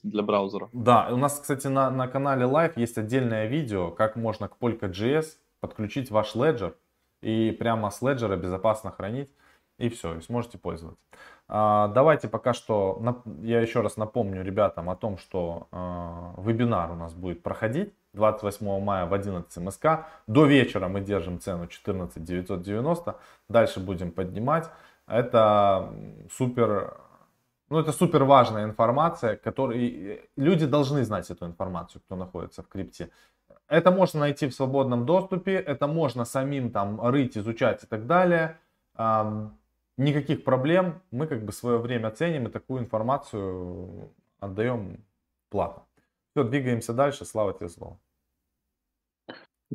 для 0.04 0.22
браузера. 0.22 0.70
Да, 0.72 1.10
у 1.12 1.18
нас, 1.18 1.40
кстати, 1.40 1.68
на, 1.68 1.90
на 1.90 2.08
канале 2.08 2.46
Live 2.46 2.74
есть 2.76 2.98
отдельное 2.98 3.48
видео, 3.48 3.90
как 3.92 4.16
можно 4.16 4.48
к 4.48 4.58
Polka.js 4.60 5.26
подключить 5.60 6.12
ваш 6.12 6.36
Ledger 6.36 6.76
и 7.22 7.52
прямо 7.52 7.90
с 7.90 8.02
Ledger 8.02 8.38
безопасно 8.38 8.92
хранить. 8.92 9.32
И 9.78 9.90
все, 9.90 10.16
и 10.18 10.22
сможете 10.22 10.58
пользоваться. 10.58 11.02
А, 11.48 11.90
давайте 11.90 12.30
пока 12.30 12.54
что, 12.54 13.02
я 13.42 13.60
еще 13.60 13.82
раз 13.82 13.98
напомню 13.98 14.42
ребятам 14.42 14.90
о 14.90 14.96
том, 14.96 15.18
что 15.18 15.68
а, 15.72 16.34
вебинар 16.38 16.92
у 16.92 16.96
нас 16.96 17.14
будет 17.14 17.44
проходить 17.44 17.94
28 18.16 18.80
мая 18.80 19.06
в 19.06 19.14
11 19.14 19.58
МСК. 19.58 20.06
До 20.28 20.46
вечера 20.46 20.88
мы 20.88 21.02
держим 21.02 21.40
цену 21.40 21.68
14 21.68 22.24
990. 22.24 23.16
Дальше 23.50 23.80
будем 23.80 24.12
поднимать. 24.12 24.70
Это 25.08 25.94
супер, 26.32 26.98
ну 27.70 27.80
это 27.80 27.92
супер 27.92 28.24
важная 28.24 28.64
информация, 28.64 29.36
которую 29.36 30.20
люди 30.36 30.66
должны 30.66 31.04
знать 31.04 31.30
эту 31.30 31.46
информацию, 31.46 32.02
кто 32.02 32.16
находится 32.16 32.64
в 32.64 32.68
крипте. 32.68 33.10
Это 33.68 33.92
можно 33.92 34.22
найти 34.22 34.48
в 34.48 34.54
свободном 34.54 35.06
доступе, 35.06 35.54
это 35.54 35.88
можно 35.88 36.26
самим 36.26 36.72
там 36.72 37.02
рыть, 37.08 37.38
изучать 37.38 37.84
и 37.84 37.88
так 37.88 38.08
далее. 38.08 38.58
никаких 39.98 40.44
проблем, 40.44 41.02
мы 41.12 41.28
как 41.28 41.44
бы 41.44 41.52
свое 41.52 41.78
время 41.78 42.12
ценим 42.12 42.48
и 42.48 42.52
такую 42.52 42.82
информацию 42.82 44.12
отдаем 44.40 45.04
платно. 45.50 45.84
Все, 46.32 46.44
двигаемся 46.44 46.94
дальше, 46.94 47.26
слава 47.26 47.54
тебе 47.54 47.70
слово. 47.70 47.98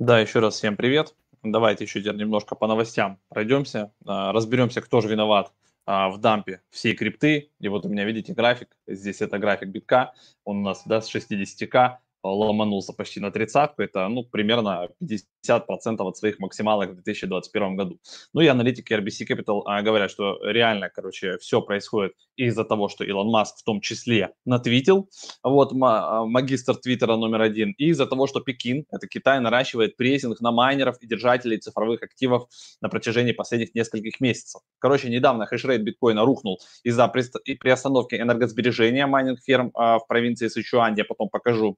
Да, 0.01 0.19
еще 0.19 0.39
раз 0.39 0.55
всем 0.55 0.79
привет. 0.79 1.15
Давайте 1.43 1.85
еще 1.85 2.01
теперь 2.01 2.17
немножко 2.17 2.55
по 2.55 2.67
новостям 2.67 3.21
пройдемся, 3.29 3.93
а, 4.07 4.33
разберемся, 4.33 4.81
кто 4.81 5.03
же 5.03 5.09
виноват 5.09 5.53
а, 5.85 6.09
в 6.09 6.17
дампе 6.17 6.63
всей 6.71 6.95
крипты. 6.95 7.51
И 7.61 7.69
вот 7.69 7.85
у 7.85 7.91
меня, 7.91 8.07
видите, 8.07 8.33
график. 8.33 8.75
Здесь 8.87 9.21
это 9.21 9.39
график 9.39 9.69
битка. 9.69 10.15
Он 10.45 10.61
у 10.61 10.63
нас 10.63 10.85
да, 10.87 11.03
с 11.03 11.15
60к 11.15 11.99
ломанулся 12.23 12.93
почти 12.93 13.21
на 13.21 13.31
тридцатку, 13.31 13.83
это 13.83 14.09
ну, 14.09 14.25
примерно 14.25 14.89
50% 15.03 15.97
от 15.99 16.17
своих 16.17 16.39
максималок 16.39 16.91
в 16.91 16.95
2021 16.95 17.77
году. 17.77 17.99
Ну 18.33 18.41
и 18.41 18.47
аналитики 18.47 18.93
RBC 18.93 19.27
Capital 19.29 19.63
а, 19.65 19.83
говорят, 19.83 20.11
что 20.11 20.39
реально, 20.43 20.91
короче, 20.91 21.39
все 21.39 21.63
происходит 21.63 22.13
из-за 22.37 22.65
того, 22.65 22.89
что 22.89 23.05
Илон 23.05 23.29
Маск 23.29 23.59
в 23.59 23.65
том 23.65 23.81
числе 23.81 24.31
натвитил, 24.45 25.09
вот 25.43 25.73
а, 25.83 26.25
магистр 26.25 26.77
Твиттера 26.77 27.17
номер 27.17 27.43
один, 27.43 27.75
и 27.79 27.87
из-за 27.87 28.07
того, 28.07 28.27
что 28.27 28.41
Пекин, 28.41 28.85
это 28.91 29.07
Китай, 29.07 29.41
наращивает 29.41 29.97
прессинг 29.97 30.41
на 30.41 30.53
майнеров 30.53 30.99
и 31.01 31.07
держателей 31.07 31.59
цифровых 31.59 32.03
активов 32.03 32.49
на 32.81 32.89
протяжении 32.89 33.33
последних 33.33 33.75
нескольких 33.75 34.21
месяцев. 34.21 34.61
Короче, 34.79 35.09
недавно 35.09 35.47
хешрейт 35.47 35.83
биткоина 35.83 36.25
рухнул 36.25 36.61
из-за 36.83 37.09
приостановки 37.09 38.15
энергосбережения 38.15 39.07
майнинг-ферм 39.07 39.71
а, 39.75 39.99
в 39.99 40.07
провинции 40.07 40.49
Сычуань, 40.49 40.97
я 40.99 41.05
потом 41.05 41.29
покажу 41.29 41.77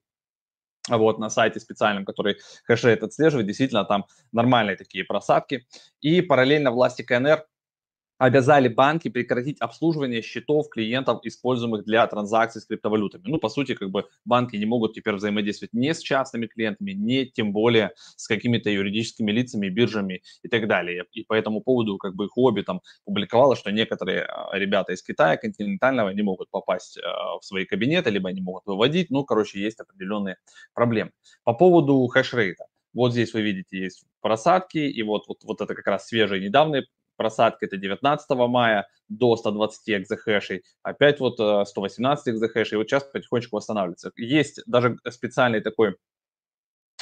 вот 0.89 1.19
на 1.19 1.31
сайте 1.31 1.61
специальном, 1.61 2.05
который 2.05 2.37
хэшрейт 2.65 3.03
отслеживает, 3.03 3.47
действительно 3.47 3.85
там 3.85 4.07
нормальные 4.33 4.77
такие 4.77 5.05
просадки. 5.05 5.67
И 6.01 6.21
параллельно 6.23 6.71
власти 6.71 7.03
КНР 7.03 7.47
обязали 8.23 8.69
банки 8.69 9.09
прекратить 9.09 9.61
обслуживание 9.61 10.23
счетов 10.23 10.69
клиентов, 10.69 11.19
используемых 11.25 11.85
для 11.85 12.07
транзакций 12.07 12.61
с 12.61 12.67
криптовалютами. 12.67 13.25
Ну, 13.27 13.39
по 13.39 13.49
сути, 13.49 13.75
как 13.75 13.91
бы 13.91 14.05
банки 14.25 14.55
не 14.55 14.65
могут 14.65 14.95
теперь 14.95 15.15
взаимодействовать 15.15 15.73
не 15.73 15.93
с 15.93 15.99
частными 15.99 16.47
клиентами, 16.47 16.93
не 16.93 17.27
тем 17.27 17.53
более 17.53 17.91
с 18.15 18.29
какими-то 18.29 18.71
юридическими 18.71 19.33
лицами, 19.33 19.69
биржами 19.69 20.23
и 20.45 20.49
так 20.49 20.69
далее. 20.69 21.05
И 21.11 21.25
по 21.25 21.35
этому 21.35 21.63
поводу 21.63 21.99
как 21.99 22.15
бы 22.15 22.29
Huobi 22.29 22.63
там 22.63 22.81
публиковало, 23.05 23.57
что 23.57 23.73
некоторые 23.73 24.23
а, 24.23 24.57
ребята 24.57 24.93
из 24.93 25.03
Китая 25.03 25.37
континентального 25.37 26.11
не 26.11 26.23
могут 26.23 26.49
попасть 26.49 26.99
а, 26.99 27.39
в 27.41 27.45
свои 27.45 27.65
кабинеты, 27.65 28.11
либо 28.11 28.31
не 28.31 28.41
могут 28.41 28.65
выводить. 28.67 29.11
Ну, 29.11 29.25
короче, 29.25 29.61
есть 29.61 29.81
определенные 29.81 30.37
проблемы. 30.75 31.11
По 31.43 31.55
поводу 31.55 32.07
хэшрейта. 32.07 32.67
Вот 32.95 33.13
здесь 33.13 33.33
вы 33.35 33.41
видите, 33.41 33.79
есть 33.79 34.05
просадки, 34.21 34.79
и 34.79 35.03
вот, 35.03 35.27
вот, 35.27 35.39
вот 35.43 35.61
это 35.61 35.75
как 35.75 35.87
раз 35.87 36.07
свежие 36.07 36.41
недавние 36.41 36.85
просадка 37.23 37.67
это 37.67 37.77
19 37.77 38.31
мая 38.49 38.89
до 39.09 39.37
120 39.37 39.91
экзохэшей, 39.91 40.65
опять 40.83 41.21
вот 41.21 41.35
118 41.69 42.27
э, 42.27 42.31
экзохэшей, 42.33 42.75
и 42.75 42.79
вот 42.79 42.89
сейчас 42.89 43.05
потихонечку 43.05 43.57
восстанавливается. 43.57 44.11
Есть 44.17 44.61
даже 44.67 44.99
специальный 45.09 45.61
такой 45.61 45.97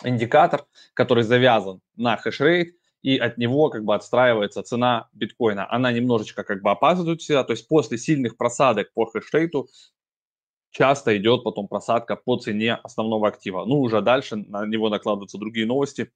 индикатор, 0.05 0.67
который 0.95 1.25
завязан 1.25 1.81
на 1.97 2.17
хешрейт, 2.17 2.75
и 3.03 3.17
от 3.17 3.39
него 3.39 3.71
как 3.71 3.85
бы 3.85 3.95
отстраивается 3.95 4.63
цена 4.63 5.09
биткоина. 5.15 5.67
Она 5.73 5.91
немножечко 5.91 6.45
как 6.45 6.61
бы 6.61 6.71
опаздывает 6.71 7.23
всегда, 7.23 7.45
то 7.45 7.53
есть 7.53 7.67
после 7.67 7.97
сильных 7.97 8.37
просадок 8.37 8.93
по 8.93 9.07
хешрейту 9.07 9.69
часто 10.71 11.17
идет 11.17 11.45
потом 11.45 11.67
просадка 11.67 12.17
по 12.17 12.37
цене 12.37 12.75
основного 12.75 13.29
актива. 13.29 13.65
Ну, 13.65 13.81
уже 13.81 14.03
дальше 14.03 14.37
на 14.37 14.67
него 14.67 14.91
накладываются 14.91 15.39
другие 15.39 15.67
новости, 15.67 16.13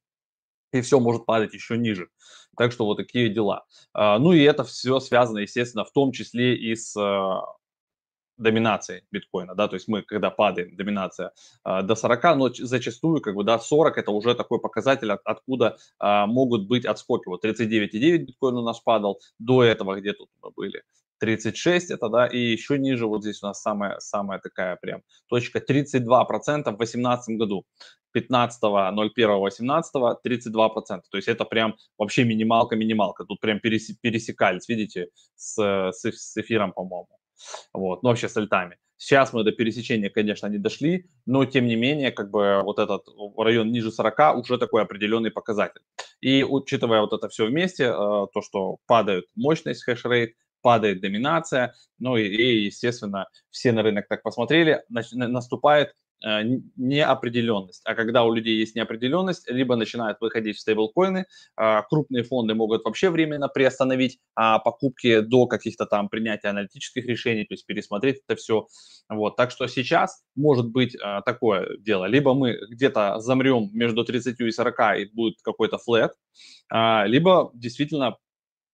и 0.73 0.81
все 0.81 1.01
может 1.01 1.27
падать 1.27 1.55
еще 1.55 1.77
ниже. 1.77 2.09
Так 2.57 2.73
что 2.73 2.85
вот 2.85 2.97
такие 2.97 3.29
дела. 3.29 3.65
А, 3.93 4.19
ну 4.19 4.33
и 4.33 4.43
это 4.43 4.65
все 4.65 5.01
связано, 5.01 5.39
естественно, 5.39 5.85
в 5.85 5.93
том 5.93 6.13
числе 6.13 6.57
и 6.57 6.75
с 6.75 6.97
а, 6.97 7.43
доминацией 8.37 9.05
биткоина, 9.13 9.55
да, 9.55 9.69
то 9.69 9.75
есть 9.75 9.87
мы, 9.87 10.03
когда 10.03 10.29
падаем, 10.29 10.75
доминация 10.75 11.31
э, 11.65 11.83
до 11.83 11.95
40, 11.95 12.37
но 12.37 12.51
зачастую, 12.53 13.21
как 13.21 13.37
бы, 13.37 13.45
да, 13.45 13.61
40 13.61 13.97
это 13.97 14.11
уже 14.11 14.35
такой 14.35 14.61
показатель, 14.61 15.13
от, 15.13 15.21
откуда 15.25 15.79
могут 16.01 16.67
быть 16.67 16.85
отскоки. 16.85 17.29
Вот 17.29 17.45
39,9 17.45 18.19
биткоин 18.19 18.57
у 18.57 18.63
нас 18.63 18.81
падал, 18.81 19.21
до 19.39 19.63
этого 19.63 20.01
где 20.01 20.15
тут 20.15 20.31
мы 20.43 20.51
были, 20.51 20.83
36 21.25 21.91
это, 21.91 22.09
да, 22.09 22.27
и 22.27 22.39
еще 22.39 22.79
ниже 22.79 23.07
вот 23.07 23.23
здесь 23.23 23.43
у 23.43 23.47
нас 23.47 23.63
самая, 23.63 23.99
самая 23.99 24.39
такая 24.39 24.77
прям 24.77 25.03
точка 25.29 25.59
32% 25.59 26.01
в 26.01 26.77
2018 26.77 27.39
году. 27.39 27.65
15.01.18 28.17 30.17
32%. 30.25 31.01
То 31.11 31.17
есть 31.17 31.29
это 31.29 31.45
прям 31.45 31.75
вообще 31.99 32.25
минималка-минималка. 32.25 33.25
Тут 33.25 33.41
прям 33.41 33.59
пересекались, 33.59 34.69
видите, 34.69 35.09
с, 35.35 35.91
с, 35.93 36.05
с 36.05 36.37
эфиром, 36.37 36.73
по-моему. 36.73 37.09
Вот, 37.73 38.03
ну 38.03 38.11
вообще 38.11 38.29
с 38.29 38.37
альтами. 38.37 38.77
Сейчас 38.97 39.33
мы 39.33 39.43
до 39.43 39.53
пересечения, 39.53 40.09
конечно, 40.09 40.47
не 40.47 40.59
дошли, 40.59 41.07
но 41.27 41.45
тем 41.45 41.67
не 41.67 41.77
менее, 41.77 42.13
как 42.13 42.31
бы 42.31 42.61
вот 42.63 42.79
этот 42.79 43.03
район 43.37 43.73
ниже 43.73 43.91
40 43.91 44.37
уже 44.37 44.59
такой 44.59 44.83
определенный 44.83 45.31
показатель. 45.31 45.83
И 46.21 46.45
учитывая 46.45 47.01
вот 47.01 47.13
это 47.13 47.29
все 47.29 47.47
вместе, 47.47 47.85
э, 47.85 47.91
то, 47.91 48.41
что 48.41 48.79
падает 48.87 49.27
мощность 49.35 49.83
хэшрейт, 49.83 50.35
падает 50.65 51.01
доминация, 51.01 51.75
ну 51.99 52.17
и, 52.17 52.25
и 52.25 52.65
естественно, 52.65 53.29
все 53.51 53.71
на 53.73 53.83
рынок 53.83 54.09
так 54.09 54.23
посмотрели, 54.23 54.83
наступает 54.89 55.93
Э, 56.25 56.43
неопределенность. 56.77 57.83
А 57.85 57.95
когда 57.95 58.25
у 58.25 58.33
людей 58.33 58.57
есть 58.57 58.75
неопределенность, 58.75 59.51
либо 59.51 59.77
начинают 59.77 60.19
выходить 60.23 60.57
в 60.57 60.61
стейблкоины, 60.61 61.27
а, 61.55 61.83
крупные 61.83 62.23
фонды 62.23 62.55
могут 62.55 62.85
вообще 62.85 63.11
временно 63.11 63.49
приостановить 63.49 64.19
а, 64.35 64.59
покупки 64.59 65.21
до 65.21 65.47
каких-то 65.47 65.85
там 65.85 66.09
принятия 66.09 66.49
аналитических 66.49 67.05
решений, 67.05 67.45
то 67.45 67.53
есть 67.53 67.67
пересмотреть 67.67 68.23
это 68.27 68.37
все. 68.37 68.67
Вот. 69.11 69.37
Так 69.37 69.51
что 69.51 69.67
сейчас 69.67 70.23
может 70.35 70.71
быть 70.71 70.97
а, 71.03 71.21
такое 71.21 71.77
дело. 71.79 72.07
Либо 72.07 72.33
мы 72.33 72.57
где-то 72.71 73.19
замрем 73.21 73.69
между 73.75 74.03
30 74.03 74.41
и 74.41 74.51
40 74.51 74.99
и 75.01 75.05
будет 75.13 75.43
какой-то 75.43 75.77
флет, 75.77 76.13
либо 76.71 77.51
действительно 77.53 78.17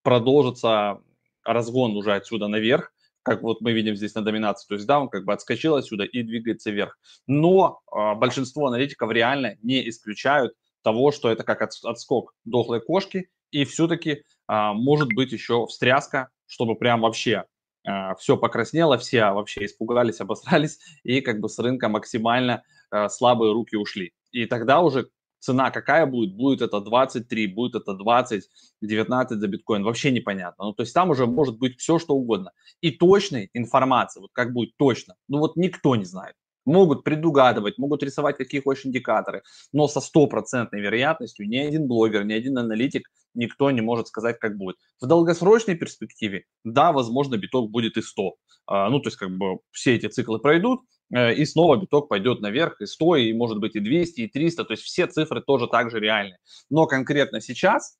продолжится 0.03 1.01
разгон 1.45 1.97
уже 1.97 2.15
отсюда 2.15 2.49
наверх, 2.49 2.93
как 3.23 3.43
вот 3.43 3.61
мы 3.61 3.73
видим 3.73 3.97
здесь 3.97 4.15
на 4.15 4.23
доминации, 4.23 4.67
то 4.69 4.75
есть 4.75 4.87
да, 4.87 5.01
он 5.01 5.09
как 5.09 5.25
бы 5.25 5.33
отскочил 5.33 5.77
отсюда 5.77 6.05
и 6.05 6.23
двигается 6.23 6.71
вверх. 6.71 6.99
Но 7.27 7.81
э, 7.87 8.15
большинство 8.15 8.67
аналитиков 8.67 9.11
реально 9.11 9.57
не 9.63 9.89
исключают 9.89 10.55
того, 10.83 11.13
что 11.13 11.31
это 11.31 11.45
как 11.45 11.63
от, 11.63 11.73
отскок 11.85 12.35
дохлой 12.45 12.81
кошки, 12.81 13.29
и 13.51 13.65
все-таки 13.65 14.11
э, 14.11 14.23
а, 14.47 14.73
может 14.73 15.09
быть 15.15 15.33
еще 15.33 15.67
встряска, 15.67 16.31
чтобы 16.47 16.77
прям 16.77 17.03
вообще 17.03 17.45
э, 17.85 17.91
а, 17.91 18.15
все 18.15 18.37
покраснело, 18.37 18.97
все 18.99 19.31
вообще 19.33 19.67
испугались, 19.67 20.21
обосрались, 20.21 20.79
и 21.03 21.21
как 21.21 21.41
бы 21.41 21.49
с 21.49 21.59
рынка 21.59 21.89
максимально 21.89 22.63
э, 22.91 23.09
слабые 23.09 23.53
руки 23.53 23.77
ушли. 23.77 24.13
И 24.33 24.47
тогда 24.47 24.81
уже 24.81 25.11
цена 25.41 25.71
какая 25.71 26.07
будет, 26.07 26.35
будет 26.35 26.63
это 26.63 26.81
23, 26.81 27.47
будет 27.49 27.75
это 27.75 27.95
20, 27.95 28.49
19 28.83 29.41
за 29.41 29.49
биткоин, 29.49 29.83
вообще 29.83 30.13
непонятно. 30.13 30.67
Ну, 30.67 30.73
то 30.73 30.83
есть 30.83 30.95
там 30.95 31.11
уже 31.11 31.27
может 31.27 31.59
быть 31.59 31.81
все, 31.81 31.99
что 31.99 32.15
угодно. 32.15 32.53
И 32.81 32.93
точной 32.93 33.51
информации, 33.55 34.21
вот 34.21 34.31
как 34.33 34.53
будет 34.53 34.77
точно, 34.77 35.17
ну 35.29 35.39
вот 35.39 35.57
никто 35.57 35.97
не 35.97 36.05
знает. 36.05 36.37
Могут 36.65 37.05
предугадывать, 37.05 37.79
могут 37.79 38.03
рисовать 38.03 38.37
какие 38.37 38.61
хочешь 38.61 38.87
индикаторы, 38.87 39.43
но 39.73 39.89
со 39.89 40.01
стопроцентной 40.01 40.81
вероятностью 40.81 41.49
ни 41.49 41.57
один 41.57 41.87
блогер, 41.87 42.25
ни 42.25 42.33
один 42.33 42.59
аналитик, 42.59 43.11
никто 43.35 43.71
не 43.71 43.81
может 43.81 44.09
сказать, 44.09 44.39
как 44.39 44.57
будет. 44.57 44.77
В 45.01 45.07
долгосрочной 45.07 45.75
перспективе, 45.75 46.45
да, 46.65 46.93
возможно, 46.93 47.37
биток 47.37 47.71
будет 47.71 47.97
и 47.97 48.03
100. 48.03 48.35
А, 48.67 48.91
ну, 48.91 49.01
то 49.01 49.09
есть 49.09 49.17
как 49.17 49.31
бы 49.37 49.61
все 49.71 49.95
эти 49.95 50.07
циклы 50.07 50.39
пройдут, 50.39 50.81
Э, 51.13 51.35
и 51.35 51.45
снова 51.45 51.77
биток 51.77 52.09
пойдет 52.09 52.41
наверх, 52.41 52.81
и 52.81 52.87
100, 52.87 53.17
и 53.17 53.33
может 53.33 53.59
быть 53.59 53.75
и 53.77 53.81
200, 53.81 54.21
и 54.23 54.29
300, 54.29 54.65
то 54.65 54.73
есть 54.73 54.85
все 54.85 55.07
цифры 55.07 55.43
тоже 55.43 55.67
также 55.67 55.99
реальны. 55.99 56.37
Но 56.71 56.87
конкретно 56.87 57.41
сейчас, 57.41 57.99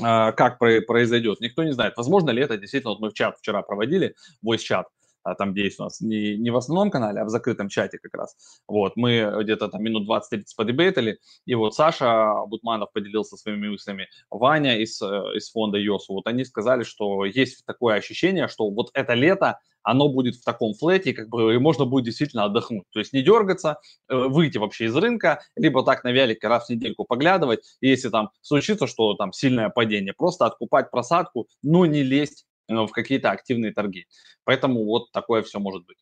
э, 0.00 0.02
как 0.02 0.58
произойдет, 0.58 1.40
никто 1.40 1.64
не 1.64 1.72
знает. 1.72 1.94
Возможно 1.96 2.30
ли 2.30 2.42
это 2.42 2.56
действительно, 2.56 2.92
вот 2.92 3.00
мы 3.00 3.10
в 3.10 3.14
чат 3.14 3.38
вчера 3.38 3.62
проводили, 3.62 4.14
voice-чат, 4.44 4.86
а 4.86 5.01
там, 5.38 5.52
где 5.52 5.64
есть 5.64 5.80
у 5.80 5.84
нас 5.84 6.00
не, 6.00 6.36
не 6.36 6.50
в 6.50 6.56
основном 6.56 6.90
канале, 6.90 7.20
а 7.20 7.24
в 7.24 7.28
закрытом 7.28 7.68
чате 7.68 7.98
как 7.98 8.14
раз. 8.14 8.36
Вот, 8.66 8.96
мы 8.96 9.32
где-то 9.42 9.68
там 9.68 9.82
минут 9.82 10.08
20-30 10.08 10.42
подебейтали, 10.56 11.18
и 11.46 11.54
вот 11.54 11.74
Саша 11.74 12.32
Бутманов 12.46 12.92
поделился 12.92 13.36
своими 13.36 13.68
мыслями, 13.68 14.08
Ваня 14.30 14.78
из, 14.78 15.00
э, 15.00 15.06
из 15.34 15.50
фонда 15.50 15.78
ЙОСУ, 15.78 16.14
вот 16.14 16.26
они 16.26 16.44
сказали, 16.44 16.82
что 16.82 17.24
есть 17.24 17.64
такое 17.66 17.96
ощущение, 17.96 18.48
что 18.48 18.68
вот 18.70 18.90
это 18.94 19.14
лето, 19.14 19.58
оно 19.82 20.08
будет 20.08 20.36
в 20.36 20.44
таком 20.44 20.74
флете, 20.74 21.12
как 21.12 21.28
бы 21.28 21.54
и 21.54 21.58
можно 21.58 21.84
будет 21.84 22.04
действительно 22.04 22.44
отдохнуть. 22.44 22.84
То 22.92 23.00
есть 23.00 23.12
не 23.12 23.22
дергаться, 23.22 23.78
э, 24.08 24.14
выйти 24.16 24.58
вообще 24.58 24.86
из 24.86 24.96
рынка, 24.96 25.40
либо 25.56 25.84
так 25.84 26.04
на 26.04 26.12
велике 26.12 26.48
раз 26.48 26.66
в 26.66 26.70
недельку 26.70 27.04
поглядывать, 27.04 27.60
и 27.80 27.88
если 27.88 28.08
там 28.08 28.30
случится, 28.40 28.86
что 28.86 29.14
там 29.14 29.32
сильное 29.32 29.70
падение, 29.70 30.12
просто 30.12 30.46
откупать 30.46 30.90
просадку, 30.90 31.48
но 31.62 31.86
не 31.86 32.02
лезть 32.02 32.46
в 32.86 32.90
какие-то 32.90 33.30
активные 33.30 33.72
торги. 33.72 34.06
Поэтому 34.44 34.84
вот 34.84 35.12
такое 35.12 35.42
все 35.42 35.58
может 35.58 35.86
быть. 35.86 35.98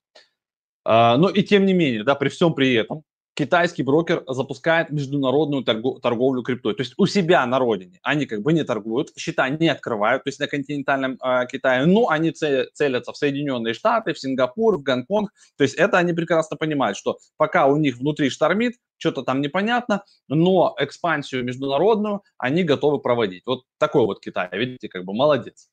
А, 0.84 1.16
но 1.16 1.28
и 1.28 1.42
тем 1.42 1.66
не 1.66 1.74
менее, 1.74 2.04
да, 2.04 2.14
при 2.14 2.28
всем 2.28 2.54
при 2.54 2.74
этом, 2.74 3.04
китайский 3.34 3.82
брокер 3.82 4.22
запускает 4.26 4.90
международную 4.90 5.64
торговлю 5.64 6.42
криптой. 6.42 6.74
То 6.74 6.82
есть 6.82 6.94
у 6.98 7.06
себя 7.06 7.46
на 7.46 7.58
родине 7.58 7.98
они 8.02 8.26
как 8.26 8.42
бы 8.42 8.52
не 8.52 8.64
торгуют, 8.64 9.12
счета 9.16 9.48
не 9.48 9.68
открывают, 9.68 10.24
то 10.24 10.28
есть 10.28 10.40
на 10.40 10.46
континентальном 10.46 11.18
э, 11.22 11.46
Китае, 11.50 11.86
но 11.86 12.08
они 12.08 12.32
целятся 12.32 13.12
в 13.12 13.16
Соединенные 13.16 13.72
Штаты, 13.72 14.12
в 14.12 14.18
Сингапур, 14.18 14.78
в 14.78 14.82
Гонконг. 14.82 15.30
То 15.56 15.64
есть 15.64 15.74
это 15.76 15.98
они 15.98 16.12
прекрасно 16.12 16.56
понимают, 16.56 16.98
что 16.98 17.18
пока 17.38 17.66
у 17.66 17.76
них 17.76 17.96
внутри 17.96 18.28
штормит, 18.30 18.74
что-то 18.98 19.22
там 19.22 19.40
непонятно, 19.40 20.04
но 20.28 20.74
экспансию 20.78 21.42
международную 21.42 22.22
они 22.36 22.62
готовы 22.62 22.98
проводить. 22.98 23.44
Вот 23.46 23.62
такой 23.78 24.04
вот 24.04 24.20
Китай, 24.20 24.48
видите, 24.52 24.88
как 24.88 25.04
бы 25.04 25.14
молодец. 25.14 25.70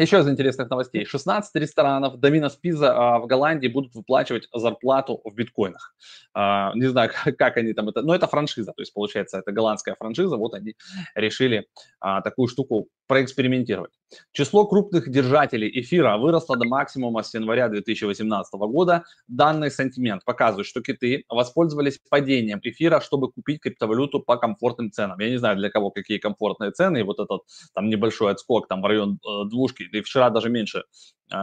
Еще 0.00 0.18
из 0.18 0.28
интересных 0.28 0.70
новостей. 0.70 1.04
16 1.04 1.54
ресторанов 1.56 2.18
Доминос 2.18 2.56
Пиза 2.56 2.94
а, 2.96 3.18
в 3.18 3.26
Голландии 3.26 3.68
будут 3.68 3.94
выплачивать 3.94 4.48
зарплату 4.50 5.20
в 5.26 5.34
биткоинах. 5.34 5.94
А, 6.32 6.72
не 6.74 6.86
знаю, 6.86 7.10
как 7.38 7.58
они 7.58 7.74
там 7.74 7.90
это... 7.90 8.00
Но 8.00 8.14
это 8.14 8.26
франшиза, 8.26 8.72
то 8.72 8.80
есть 8.80 8.94
получается 8.94 9.40
это 9.40 9.52
голландская 9.52 9.94
франшиза. 9.96 10.38
Вот 10.38 10.54
они 10.54 10.74
решили 11.14 11.66
а, 12.00 12.22
такую 12.22 12.48
штуку 12.48 12.88
проэкспериментировать. 13.08 13.90
Число 14.32 14.66
крупных 14.66 15.10
держателей 15.10 15.68
эфира 15.80 16.16
выросло 16.16 16.56
до 16.56 16.64
максимума 16.64 17.24
с 17.24 17.34
января 17.34 17.68
2018 17.68 18.54
года. 18.54 19.02
Данный 19.26 19.70
сантимент 19.70 20.24
показывает, 20.24 20.66
что 20.66 20.80
киты 20.80 21.24
воспользовались 21.28 21.98
падением 22.08 22.60
эфира, 22.62 23.00
чтобы 23.00 23.32
купить 23.32 23.60
криптовалюту 23.60 24.20
по 24.20 24.36
комфортным 24.36 24.92
ценам. 24.92 25.18
Я 25.18 25.30
не 25.30 25.38
знаю, 25.38 25.56
для 25.56 25.70
кого 25.70 25.90
какие 25.90 26.18
комфортные 26.18 26.70
цены, 26.70 27.00
и 27.00 27.02
вот 27.02 27.18
этот 27.18 27.42
там 27.74 27.88
небольшой 27.88 28.30
отскок 28.30 28.68
там 28.68 28.80
в 28.80 28.86
район 28.86 29.18
э, 29.26 29.48
двушки, 29.48 29.88
и 29.92 30.02
вчера 30.02 30.30
даже 30.30 30.50
меньше 30.50 30.84
э, 31.32 31.36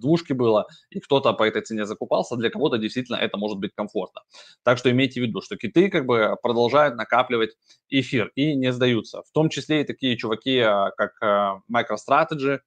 двушки 0.00 0.32
было, 0.32 0.66
и 0.90 1.00
кто-то 1.00 1.32
по 1.32 1.44
этой 1.44 1.62
цене 1.62 1.86
закупался, 1.86 2.36
для 2.36 2.50
кого-то 2.50 2.78
действительно 2.78 3.16
это 3.16 3.36
может 3.36 3.58
быть 3.58 3.72
комфортно. 3.74 4.22
Так 4.62 4.78
что 4.78 4.90
имейте 4.90 5.20
в 5.20 5.24
виду, 5.24 5.40
что 5.40 5.56
киты 5.56 5.90
как 5.90 6.06
бы 6.06 6.36
продолжают 6.42 6.96
накапливать 6.96 7.56
эфир 7.88 8.30
и 8.34 8.54
не 8.54 8.72
сдаются. 8.72 9.22
В 9.22 9.32
том 9.32 9.48
числе 9.48 9.82
и 9.82 9.84
такие 9.84 10.16
чуваки, 10.16 10.56
э, 10.56 10.90
как 10.96 11.12
э, 11.22 11.60
MicroStrategy, 11.72 12.60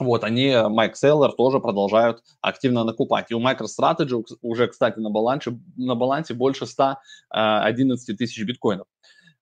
вот, 0.00 0.24
они, 0.24 0.52
Майк 0.70 0.96
Селлер, 0.96 1.32
тоже 1.32 1.60
продолжают 1.60 2.22
активно 2.40 2.82
накупать. 2.82 3.30
И 3.30 3.34
у 3.34 3.40
MicroStrategy 3.40 4.24
уже, 4.42 4.66
кстати, 4.66 4.98
на 4.98 5.10
балансе, 5.10 5.56
на 5.76 5.94
балансе 5.94 6.34
больше 6.34 6.66
111 6.66 8.08
э, 8.08 8.14
тысяч 8.14 8.44
биткоинов. 8.44 8.88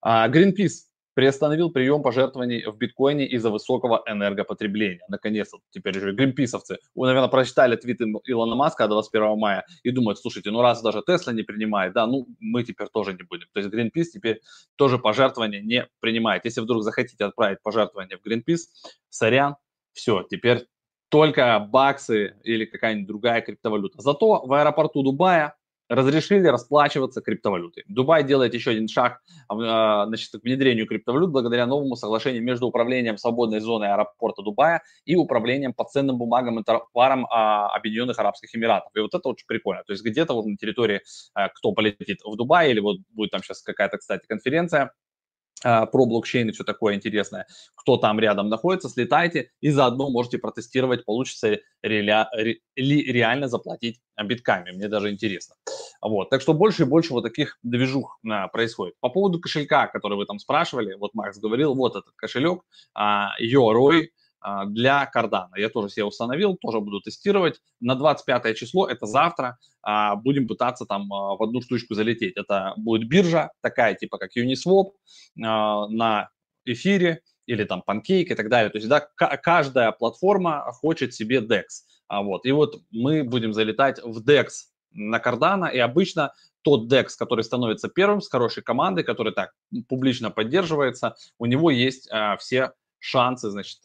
А 0.02 0.28
Greenpeace 0.28 0.91
приостановил 1.14 1.70
прием 1.70 2.02
пожертвований 2.02 2.64
в 2.64 2.76
биткоине 2.76 3.26
из-за 3.26 3.50
высокого 3.50 4.02
энергопотребления. 4.06 5.02
Наконец-то 5.08 5.58
теперь 5.70 5.98
же 5.98 6.12
гринписовцы, 6.12 6.78
вы, 6.94 7.06
наверное, 7.06 7.28
прочитали 7.28 7.76
твиты 7.76 8.04
Илона 8.24 8.54
Маска 8.54 8.88
21 8.88 9.38
мая 9.38 9.64
и 9.82 9.90
думают, 9.90 10.18
слушайте, 10.18 10.50
ну 10.50 10.62
раз 10.62 10.82
даже 10.82 11.02
Тесла 11.06 11.32
не 11.32 11.42
принимает, 11.42 11.92
да, 11.92 12.06
ну 12.06 12.26
мы 12.40 12.64
теперь 12.64 12.88
тоже 12.88 13.12
не 13.12 13.22
будем. 13.22 13.46
То 13.52 13.60
есть 13.60 13.72
Greenpeace 13.72 14.10
теперь 14.12 14.40
тоже 14.76 14.98
пожертвования 14.98 15.60
не 15.60 15.88
принимает. 16.00 16.44
Если 16.44 16.60
вдруг 16.60 16.82
захотите 16.82 17.24
отправить 17.24 17.62
пожертвование 17.62 18.18
в 18.18 18.26
Greenpeace, 18.26 18.68
сорян, 19.08 19.56
все, 19.92 20.26
теперь 20.28 20.66
только 21.10 21.58
баксы 21.58 22.36
или 22.42 22.64
какая-нибудь 22.64 23.06
другая 23.06 23.42
криптовалюта. 23.42 24.00
Зато 24.00 24.46
в 24.46 24.52
аэропорту 24.54 25.02
Дубая 25.02 25.56
разрешили 25.92 26.46
расплачиваться 26.46 27.20
криптовалютой. 27.20 27.84
Дубай 27.86 28.24
делает 28.24 28.54
еще 28.54 28.70
один 28.70 28.88
шаг 28.88 29.20
а, 29.48 30.06
значит, 30.06 30.30
к 30.32 30.42
внедрению 30.42 30.86
криптовалют 30.86 31.30
благодаря 31.30 31.66
новому 31.66 31.96
соглашению 31.96 32.42
между 32.42 32.66
управлением 32.66 33.18
свободной 33.18 33.60
зоны 33.60 33.84
аэропорта 33.86 34.42
Дубая 34.42 34.82
и 35.04 35.16
управлением 35.16 35.74
по 35.74 35.84
ценным 35.84 36.16
бумагам 36.16 36.58
и 36.58 36.64
товарам 36.64 37.26
а, 37.26 37.68
Объединенных 37.76 38.18
Арабских 38.18 38.54
Эмиратов. 38.54 38.90
И 38.96 39.00
вот 39.00 39.14
это 39.14 39.28
очень 39.28 39.46
прикольно. 39.46 39.82
То 39.84 39.92
есть 39.92 40.04
где-то 40.04 40.32
вот 40.32 40.46
на 40.46 40.56
территории, 40.56 41.02
а, 41.34 41.50
кто 41.50 41.72
полетит 41.72 42.20
в 42.24 42.36
Дубай, 42.36 42.70
или 42.70 42.80
вот 42.80 42.96
будет 43.10 43.30
там 43.30 43.42
сейчас 43.42 43.62
какая-то, 43.62 43.98
кстати, 43.98 44.26
конференция, 44.26 44.92
про 45.62 46.06
блокчейн 46.06 46.48
и 46.48 46.52
все 46.52 46.64
такое 46.64 46.94
интересное, 46.94 47.46
кто 47.74 47.96
там 47.96 48.18
рядом 48.20 48.48
находится, 48.48 48.88
слетайте 48.88 49.50
и 49.60 49.70
заодно 49.70 50.10
можете 50.10 50.38
протестировать, 50.38 51.04
получится 51.04 51.48
ли 51.50 51.60
реально 51.82 53.48
заплатить 53.48 54.00
битками. 54.24 54.70
Мне 54.70 54.88
даже 54.88 55.10
интересно. 55.10 55.56
Вот. 56.00 56.30
Так 56.30 56.40
что 56.40 56.54
больше 56.54 56.82
и 56.82 56.86
больше 56.86 57.12
вот 57.12 57.22
таких 57.22 57.58
движух 57.62 58.18
а, 58.28 58.48
происходит. 58.48 58.94
По 59.00 59.08
поводу 59.08 59.40
кошелька, 59.40 59.86
который 59.86 60.16
вы 60.16 60.26
там 60.26 60.38
спрашивали, 60.38 60.94
вот 60.94 61.14
Макс 61.14 61.38
говорил, 61.38 61.74
вот 61.74 61.96
этот 61.96 62.12
кошелек, 62.16 62.62
а, 62.94 63.30
Yoroi, 63.40 64.04
а, 64.04 64.21
для 64.66 65.06
кардана. 65.06 65.54
Я 65.56 65.68
тоже 65.68 65.88
себе 65.88 66.04
установил, 66.04 66.56
тоже 66.56 66.80
буду 66.80 67.00
тестировать. 67.00 67.60
На 67.80 67.94
25 67.94 68.56
число, 68.56 68.88
это 68.88 69.06
завтра, 69.06 69.58
а, 69.82 70.16
будем 70.16 70.46
пытаться 70.46 70.84
там 70.86 71.12
а, 71.12 71.36
в 71.36 71.42
одну 71.42 71.60
штучку 71.60 71.94
залететь. 71.94 72.36
Это 72.36 72.74
будет 72.76 73.08
биржа, 73.08 73.50
такая 73.60 73.94
типа 73.94 74.18
как 74.18 74.30
Uniswap, 74.36 74.92
на 75.34 76.30
эфире 76.64 77.22
или 77.46 77.64
там 77.64 77.82
Pancake 77.86 78.24
и 78.24 78.34
так 78.34 78.48
далее. 78.48 78.70
То 78.70 78.78
есть 78.78 78.88
да, 78.88 79.00
каждая 79.00 79.92
платформа 79.92 80.70
хочет 80.72 81.14
себе 81.14 81.40
DEX. 81.40 81.64
Вот. 82.08 82.46
И 82.46 82.52
вот 82.52 82.82
мы 82.90 83.24
будем 83.24 83.52
залетать 83.52 84.00
в 84.02 84.22
DEX 84.24 84.48
на 84.92 85.18
кардана, 85.18 85.66
и 85.66 85.78
обычно 85.78 86.32
тот 86.62 86.92
DEX, 86.92 87.08
который 87.18 87.42
становится 87.42 87.88
первым 87.88 88.20
с 88.20 88.28
хорошей 88.28 88.62
командой, 88.62 89.02
который 89.02 89.32
так 89.32 89.52
публично 89.88 90.30
поддерживается, 90.30 91.16
у 91.38 91.46
него 91.46 91.70
есть 91.70 92.08
э, 92.10 92.36
все 92.38 92.72
шансы, 92.98 93.50
значит, 93.50 93.80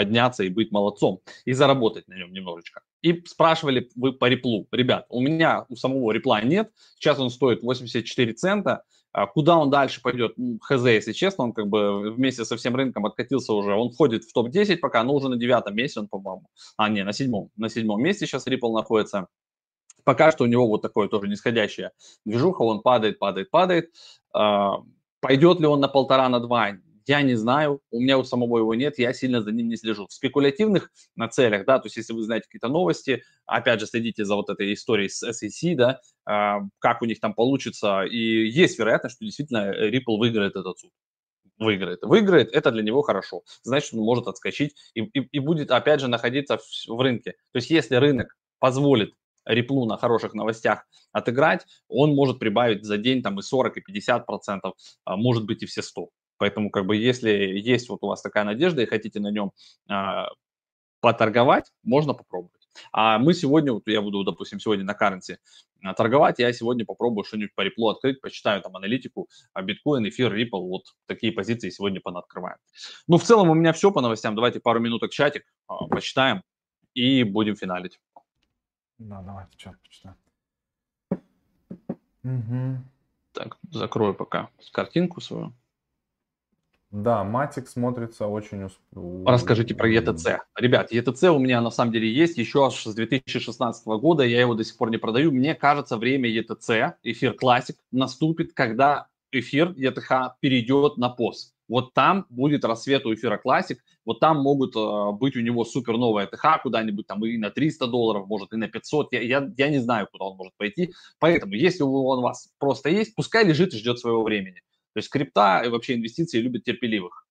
подняться 0.00 0.44
и 0.44 0.48
быть 0.48 0.72
молодцом, 0.72 1.20
и 1.44 1.52
заработать 1.52 2.08
на 2.08 2.14
нем 2.14 2.32
немножечко. 2.32 2.80
И 3.02 3.22
спрашивали 3.26 3.90
вы 3.94 4.12
по 4.12 4.30
реплу. 4.30 4.66
Ребят, 4.72 5.04
у 5.10 5.20
меня 5.20 5.66
у 5.68 5.76
самого 5.76 6.12
репла 6.12 6.40
нет, 6.40 6.70
сейчас 6.98 7.18
он 7.18 7.28
стоит 7.28 7.62
84 7.62 8.32
цента, 8.32 8.82
а 9.12 9.26
Куда 9.26 9.58
он 9.58 9.70
дальше 9.70 10.00
пойдет? 10.00 10.36
Хз, 10.62 10.84
если 10.84 11.12
честно, 11.12 11.44
он 11.44 11.52
как 11.52 11.66
бы 11.66 12.12
вместе 12.12 12.44
со 12.44 12.56
всем 12.56 12.76
рынком 12.76 13.04
откатился 13.06 13.52
уже. 13.52 13.74
Он 13.74 13.90
входит 13.90 14.24
в 14.24 14.32
топ-10 14.32 14.76
пока, 14.76 15.02
но 15.02 15.14
уже 15.14 15.28
на 15.28 15.36
девятом 15.36 15.74
месте 15.74 15.98
он, 16.00 16.06
по-моему. 16.06 16.46
А, 16.76 16.88
не, 16.88 17.02
на 17.02 17.12
седьмом. 17.12 17.50
На 17.56 17.68
седьмом 17.68 18.00
месте 18.00 18.26
сейчас 18.26 18.46
Ripple 18.46 18.72
находится. 18.72 19.26
Пока 20.04 20.30
что 20.30 20.44
у 20.44 20.46
него 20.46 20.68
вот 20.68 20.82
такое 20.82 21.08
тоже 21.08 21.26
нисходящее 21.26 21.90
движуха, 22.24 22.62
он 22.62 22.82
падает, 22.82 23.18
падает, 23.18 23.50
падает. 23.50 23.90
А, 24.32 24.76
пойдет 25.20 25.58
ли 25.58 25.66
он 25.66 25.80
на 25.80 25.88
полтора, 25.88 26.28
на 26.28 26.38
два? 26.38 26.76
Я 27.10 27.22
не 27.22 27.34
знаю, 27.34 27.80
у 27.90 28.00
меня 28.00 28.18
у 28.18 28.22
самого 28.22 28.58
его 28.58 28.72
нет, 28.76 29.00
я 29.00 29.12
сильно 29.12 29.42
за 29.42 29.50
ним 29.50 29.66
не 29.66 29.76
слежу. 29.76 30.06
В 30.06 30.12
спекулятивных 30.12 30.92
на 31.16 31.26
целях, 31.26 31.66
да, 31.66 31.80
то 31.80 31.86
есть 31.86 31.96
если 31.96 32.12
вы 32.12 32.22
знаете 32.22 32.44
какие-то 32.46 32.68
новости, 32.68 33.24
опять 33.46 33.80
же, 33.80 33.86
следите 33.86 34.24
за 34.24 34.36
вот 34.36 34.48
этой 34.48 34.72
историей 34.72 35.08
с 35.08 35.28
SEC, 35.28 35.74
да, 35.74 36.00
э, 36.30 36.60
как 36.78 37.02
у 37.02 37.06
них 37.06 37.18
там 37.18 37.34
получится, 37.34 38.04
и 38.04 38.46
есть 38.46 38.78
вероятность, 38.78 39.16
что 39.16 39.24
действительно 39.24 39.72
Ripple 39.72 40.18
выиграет 40.18 40.54
этот 40.54 40.78
суд 40.78 40.92
выиграет. 41.58 41.98
Выиграет, 42.02 42.52
это 42.52 42.70
для 42.70 42.84
него 42.84 43.02
хорошо. 43.02 43.42
Значит, 43.64 43.92
он 43.92 44.00
может 44.04 44.28
отскочить 44.28 44.76
и, 44.94 45.00
и, 45.00 45.18
и 45.32 45.40
будет, 45.40 45.72
опять 45.72 46.00
же, 46.00 46.06
находиться 46.06 46.58
в, 46.58 46.62
в 46.86 47.00
рынке. 47.00 47.32
То 47.50 47.56
есть, 47.56 47.70
если 47.70 47.96
рынок 47.96 48.36
позволит 48.60 49.12
реплу 49.44 49.84
на 49.84 49.96
хороших 49.96 50.32
новостях 50.34 50.86
отыграть, 51.10 51.66
он 51.88 52.14
может 52.14 52.38
прибавить 52.38 52.84
за 52.84 52.98
день 52.98 53.20
там 53.20 53.40
и 53.40 53.42
40, 53.42 53.78
и 53.78 53.80
50 53.80 54.26
процентов, 54.26 54.74
а 55.04 55.16
может 55.16 55.44
быть 55.44 55.64
и 55.64 55.66
все 55.66 55.82
100. 55.82 56.08
Поэтому, 56.40 56.70
как 56.70 56.86
бы, 56.86 56.96
если 56.96 57.30
есть 57.30 57.90
вот 57.90 57.98
у 58.02 58.06
вас 58.06 58.22
такая 58.22 58.44
надежда 58.44 58.80
и 58.80 58.86
хотите 58.86 59.20
на 59.20 59.30
нем 59.30 59.52
а, 59.90 60.28
поторговать, 61.00 61.70
можно 61.82 62.14
попробовать. 62.14 62.66
А 62.92 63.18
мы 63.18 63.34
сегодня, 63.34 63.74
вот 63.74 63.82
я 63.86 64.00
буду, 64.00 64.24
допустим, 64.24 64.58
сегодня 64.58 64.82
на 64.86 64.94
а, 64.94 65.94
торговать, 65.94 66.38
я 66.38 66.50
сегодня 66.54 66.86
попробую 66.86 67.24
что-нибудь 67.24 67.54
по 67.54 67.60
реплу 67.60 67.90
открыть, 67.90 68.22
почитаю 68.22 68.62
там 68.62 68.74
аналитику, 68.74 69.28
а 69.52 69.60
биткоин, 69.60 70.08
эфир, 70.08 70.34
Ripple, 70.34 70.66
вот 70.66 70.84
такие 71.04 71.30
позиции 71.30 71.68
сегодня 71.68 72.00
понаоткрываем. 72.00 72.56
Ну, 73.06 73.18
в 73.18 73.22
целом 73.22 73.50
у 73.50 73.54
меня 73.54 73.74
все 73.74 73.90
по 73.92 74.00
новостям. 74.00 74.34
Давайте 74.34 74.60
пару 74.60 74.80
минуток 74.80 75.12
чатик 75.12 75.44
а, 75.66 75.88
почитаем 75.88 76.42
и 76.94 77.22
будем 77.22 77.54
финалить. 77.54 78.00
Да, 78.96 79.20
давайте 79.20 79.58
чат 79.58 79.74
почитаем. 79.82 80.16
Угу. 82.24 82.82
Так, 83.32 83.58
закрою 83.70 84.14
пока 84.14 84.48
картинку 84.72 85.20
свою. 85.20 85.54
Да, 86.90 87.22
Матик 87.22 87.68
смотрится 87.68 88.26
очень... 88.26 88.68
Расскажите 89.24 89.74
про 89.76 89.88
ETC. 89.88 90.38
Ребят, 90.56 90.92
ETC 90.92 91.28
у 91.28 91.38
меня 91.38 91.60
на 91.60 91.70
самом 91.70 91.92
деле 91.92 92.12
есть 92.12 92.36
еще 92.36 92.66
аж 92.66 92.82
с 92.82 92.94
2016 92.94 93.86
года, 93.86 94.24
я 94.24 94.40
его 94.40 94.54
до 94.54 94.64
сих 94.64 94.76
пор 94.76 94.90
не 94.90 94.96
продаю. 94.96 95.30
Мне 95.30 95.54
кажется, 95.54 95.96
время 95.96 96.28
ETC, 96.28 96.94
эфир 97.04 97.34
классик, 97.34 97.76
наступит, 97.92 98.54
когда 98.54 99.06
эфир 99.30 99.70
ETH 99.70 100.32
перейдет 100.40 100.96
на 100.96 101.14
POS. 101.16 101.52
Вот 101.68 101.94
там 101.94 102.26
будет 102.28 102.64
рассвет 102.64 103.06
у 103.06 103.14
эфира 103.14 103.36
классик, 103.36 103.78
вот 104.04 104.18
там 104.18 104.40
могут 104.40 104.74
э, 104.74 105.12
быть 105.12 105.36
у 105.36 105.40
него 105.40 105.64
супер 105.64 105.96
новая 105.96 106.26
ТХ 106.26 106.60
куда-нибудь 106.64 107.06
там 107.06 107.24
и 107.24 107.38
на 107.38 107.50
300 107.50 107.86
долларов, 107.86 108.26
может 108.26 108.52
и 108.52 108.56
на 108.56 108.66
500, 108.66 109.12
я, 109.12 109.20
я, 109.20 109.48
я 109.56 109.68
не 109.68 109.78
знаю, 109.78 110.08
куда 110.10 110.24
он 110.24 110.36
может 110.36 110.52
пойти. 110.56 110.92
Поэтому, 111.20 111.52
если 111.52 111.84
он 111.84 112.18
у 112.18 112.22
вас 112.22 112.50
просто 112.58 112.88
есть, 112.90 113.14
пускай 113.14 113.44
лежит 113.44 113.72
и 113.72 113.78
ждет 113.78 114.00
своего 114.00 114.24
времени. 114.24 114.62
То 114.92 114.98
есть 114.98 115.08
крипта 115.08 115.62
и 115.64 115.68
вообще 115.68 115.94
инвестиции 115.94 116.40
любят 116.40 116.64
терпеливых. 116.64 117.26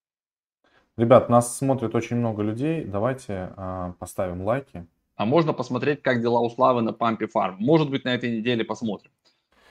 Ребят, 0.96 1.28
нас 1.28 1.56
смотрит 1.56 1.94
очень 1.94 2.16
много 2.16 2.42
людей. 2.42 2.84
Давайте 2.84 3.52
э, 3.56 3.92
поставим 3.98 4.42
лайки. 4.42 4.86
А 5.16 5.24
можно 5.24 5.52
посмотреть, 5.52 6.02
как 6.02 6.22
дела 6.22 6.40
у 6.40 6.50
Славы 6.50 6.82
на 6.82 6.92
Пампе 6.92 7.26
Фарм. 7.26 7.56
Может 7.58 7.90
быть, 7.90 8.04
на 8.04 8.14
этой 8.14 8.36
неделе 8.38 8.64
посмотрим. 8.64 9.10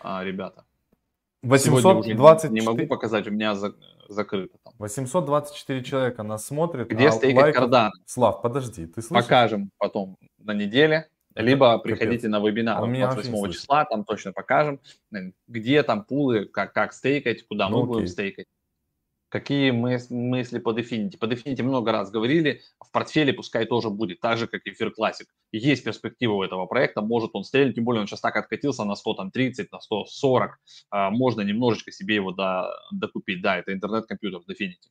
а, 0.02 0.24
ребята. 0.24 0.66
824... 1.42 2.54
не 2.54 2.62
могу 2.62 2.88
показать, 2.88 3.28
у 3.28 3.32
меня 3.32 3.56
за, 3.56 3.74
закрыто 4.10 4.58
там. 4.64 4.74
824 4.78 5.84
человека 5.84 6.24
нас 6.24 6.46
смотрят. 6.46 6.90
Где 6.90 7.08
а 7.08 7.12
стейкать 7.12 7.56
лайков... 7.56 7.64
Cardano? 7.64 7.90
Слав, 8.06 8.42
подожди, 8.42 8.86
ты 8.88 9.02
слышишь? 9.02 9.26
Покажем 9.26 9.72
потом 9.78 10.18
на 10.38 10.54
неделе. 10.54 11.10
Либо 11.40 11.78
приходите 11.80 12.28
на 12.28 12.40
вебинар 12.40 12.80
28 12.86 13.52
числа, 13.52 13.86
там 13.86 14.04
точно 14.04 14.34
покажем, 14.34 14.82
где 15.48 15.84
там 15.84 16.04
пулы, 16.04 16.46
как, 16.46 16.74
как 16.74 16.92
стейкать, 16.92 17.48
куда 17.48 17.70
ну, 17.70 17.82
мы 17.82 17.88
будем 17.88 18.08
стейкать. 18.08 18.46
Какие 19.30 19.72
мы, 19.72 20.00
мысли 20.10 20.60
по 20.60 20.72
Definity? 20.78 21.18
По 21.18 21.26
Definity 21.26 21.64
много 21.64 21.94
раз 21.94 22.12
говорили, 22.12 22.62
в 22.80 22.92
портфеле 22.92 23.32
пускай 23.32 23.66
тоже 23.66 23.90
будет, 23.90 24.20
так 24.20 24.38
же, 24.38 24.48
как 24.48 24.66
и 24.66 24.72
Эфир 24.72 24.90
Classic. 24.90 25.28
Есть 25.52 25.84
перспектива 25.84 26.34
у 26.34 26.44
этого 26.44 26.66
проекта, 26.66 27.02
может 27.02 27.30
он 27.34 27.44
стрелять, 27.44 27.76
тем 27.76 27.86
более 27.86 28.02
он 28.02 28.08
сейчас 28.08 28.22
так 28.22 28.36
откатился 28.36 28.84
на 28.84 28.96
130, 28.96 29.72
на 29.72 29.80
140, 29.80 30.60
а, 30.90 31.10
можно 31.12 31.42
немножечко 31.42 31.92
себе 31.92 32.16
его 32.16 32.32
до, 32.32 32.70
докупить. 32.92 33.42
Да, 33.42 33.58
это 33.58 33.72
интернет-компьютер 33.72 34.42
Definity. 34.50 34.90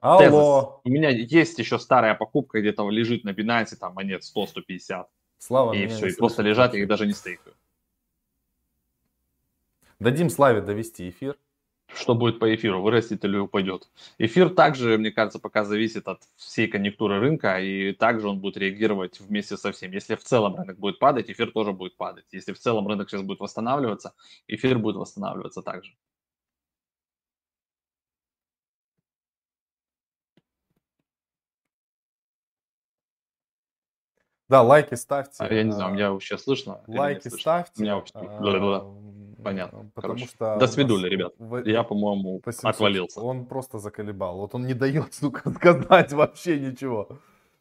Алло. 0.00 0.18
Тезис. 0.18 0.80
У 0.84 0.90
меня 0.90 1.10
есть 1.10 1.58
еще 1.58 1.78
старая 1.78 2.14
покупка, 2.14 2.60
где-то 2.60 2.88
лежит 2.88 3.24
на 3.24 3.30
Binance, 3.30 3.76
там 3.76 3.94
монет 3.94 4.22
100-150. 4.22 5.06
Слава, 5.38 5.72
и 5.72 5.86
все, 5.86 6.06
и 6.06 6.16
просто 6.16 6.42
лежат, 6.42 6.74
я 6.74 6.80
их 6.80 6.88
даже 6.88 7.06
не 7.06 7.12
стейкаю. 7.12 7.54
Дадим 9.98 10.30
Славе 10.30 10.60
довести 10.60 11.08
эфир 11.08 11.36
что 11.94 12.14
будет 12.14 12.38
по 12.38 12.54
эфиру, 12.54 12.82
вырастет 12.82 13.24
или 13.24 13.36
упадет. 13.36 13.88
Эфир 14.18 14.50
также, 14.50 14.98
мне 14.98 15.10
кажется, 15.10 15.38
пока 15.38 15.64
зависит 15.64 16.06
от 16.08 16.22
всей 16.36 16.68
конъюнктуры 16.68 17.18
рынка, 17.18 17.60
и 17.60 17.92
также 17.92 18.28
он 18.28 18.40
будет 18.40 18.56
реагировать 18.56 19.20
вместе 19.20 19.56
со 19.56 19.72
всем. 19.72 19.92
Если 19.92 20.14
в 20.14 20.22
целом 20.22 20.56
рынок 20.56 20.78
будет 20.78 20.98
падать, 20.98 21.30
эфир 21.30 21.50
тоже 21.50 21.72
будет 21.72 21.96
падать. 21.96 22.26
Если 22.32 22.52
в 22.52 22.58
целом 22.58 22.86
рынок 22.88 23.08
сейчас 23.08 23.22
будет 23.22 23.40
восстанавливаться, 23.40 24.14
эфир 24.46 24.78
будет 24.78 24.96
восстанавливаться 24.96 25.62
также. 25.62 25.92
Да, 34.48 34.62
лайки 34.62 34.94
ставьте. 34.94 35.36
А, 35.38 35.52
я 35.52 35.62
не 35.62 35.72
знаю, 35.72 35.94
меня 35.94 36.10
вообще 36.12 36.38
слышно? 36.38 36.80
Лайки 36.86 37.28
ставьте. 37.28 37.82
Меня 37.82 37.96
вообще... 37.96 38.14
Понятно. 39.42 39.90
Потому 39.94 40.14
Короче. 40.14 40.26
что... 40.26 40.56
До 40.56 40.66
свидули, 40.66 41.08
ребят. 41.08 41.32
В... 41.38 41.64
Я, 41.64 41.84
по-моему, 41.84 42.42
отвалился. 42.62 43.20
Он 43.20 43.46
просто 43.46 43.78
заколебал. 43.78 44.38
Вот 44.38 44.54
он 44.54 44.66
не 44.66 44.74
дает, 44.74 45.14
сука, 45.14 45.48
сказать 45.50 46.12
вообще 46.12 46.58
ничего. 46.58 47.08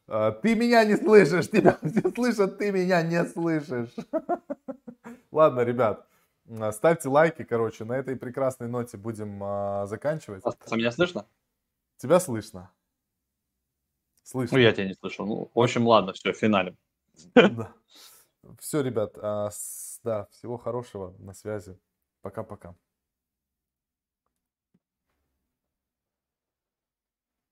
А, 0.08 0.32
ты 0.32 0.56
меня 0.56 0.84
не 0.86 0.96
слышишь, 0.96 1.50
тебя 1.52 1.78
все 1.84 2.12
слышат, 2.12 2.58
ты 2.58 2.72
меня 2.72 3.02
не 3.04 3.24
слышишь. 3.26 3.94
Ладно, 5.32 5.62
ребят, 5.62 6.08
а, 6.50 6.72
ставьте 6.72 7.10
лайки, 7.10 7.44
короче, 7.44 7.84
на 7.84 7.94
этой 7.94 8.16
прекрасной 8.16 8.70
ноте 8.70 8.98
будем 8.98 9.40
а, 9.44 9.86
заканчивать. 9.86 10.44
А 10.46 10.76
меня 10.76 10.92
слышно? 10.92 11.26
Тебя 11.98 12.20
слышно. 12.20 12.72
Слышно. 14.28 14.58
Ну, 14.58 14.62
я 14.62 14.74
тебя 14.74 14.88
не 14.88 14.94
слышу. 14.94 15.26
Ну, 15.26 15.50
в 15.56 15.60
общем, 15.60 15.88
ладно, 15.88 16.12
все, 16.12 16.34
финалем. 16.34 16.78
Да. 17.34 17.74
Все, 18.60 18.82
ребят, 18.82 19.18
а, 19.22 19.50
да, 20.04 20.28
всего 20.32 20.58
хорошего, 20.58 21.16
на 21.18 21.34
связи. 21.34 21.80
Пока-пока. 22.22 22.76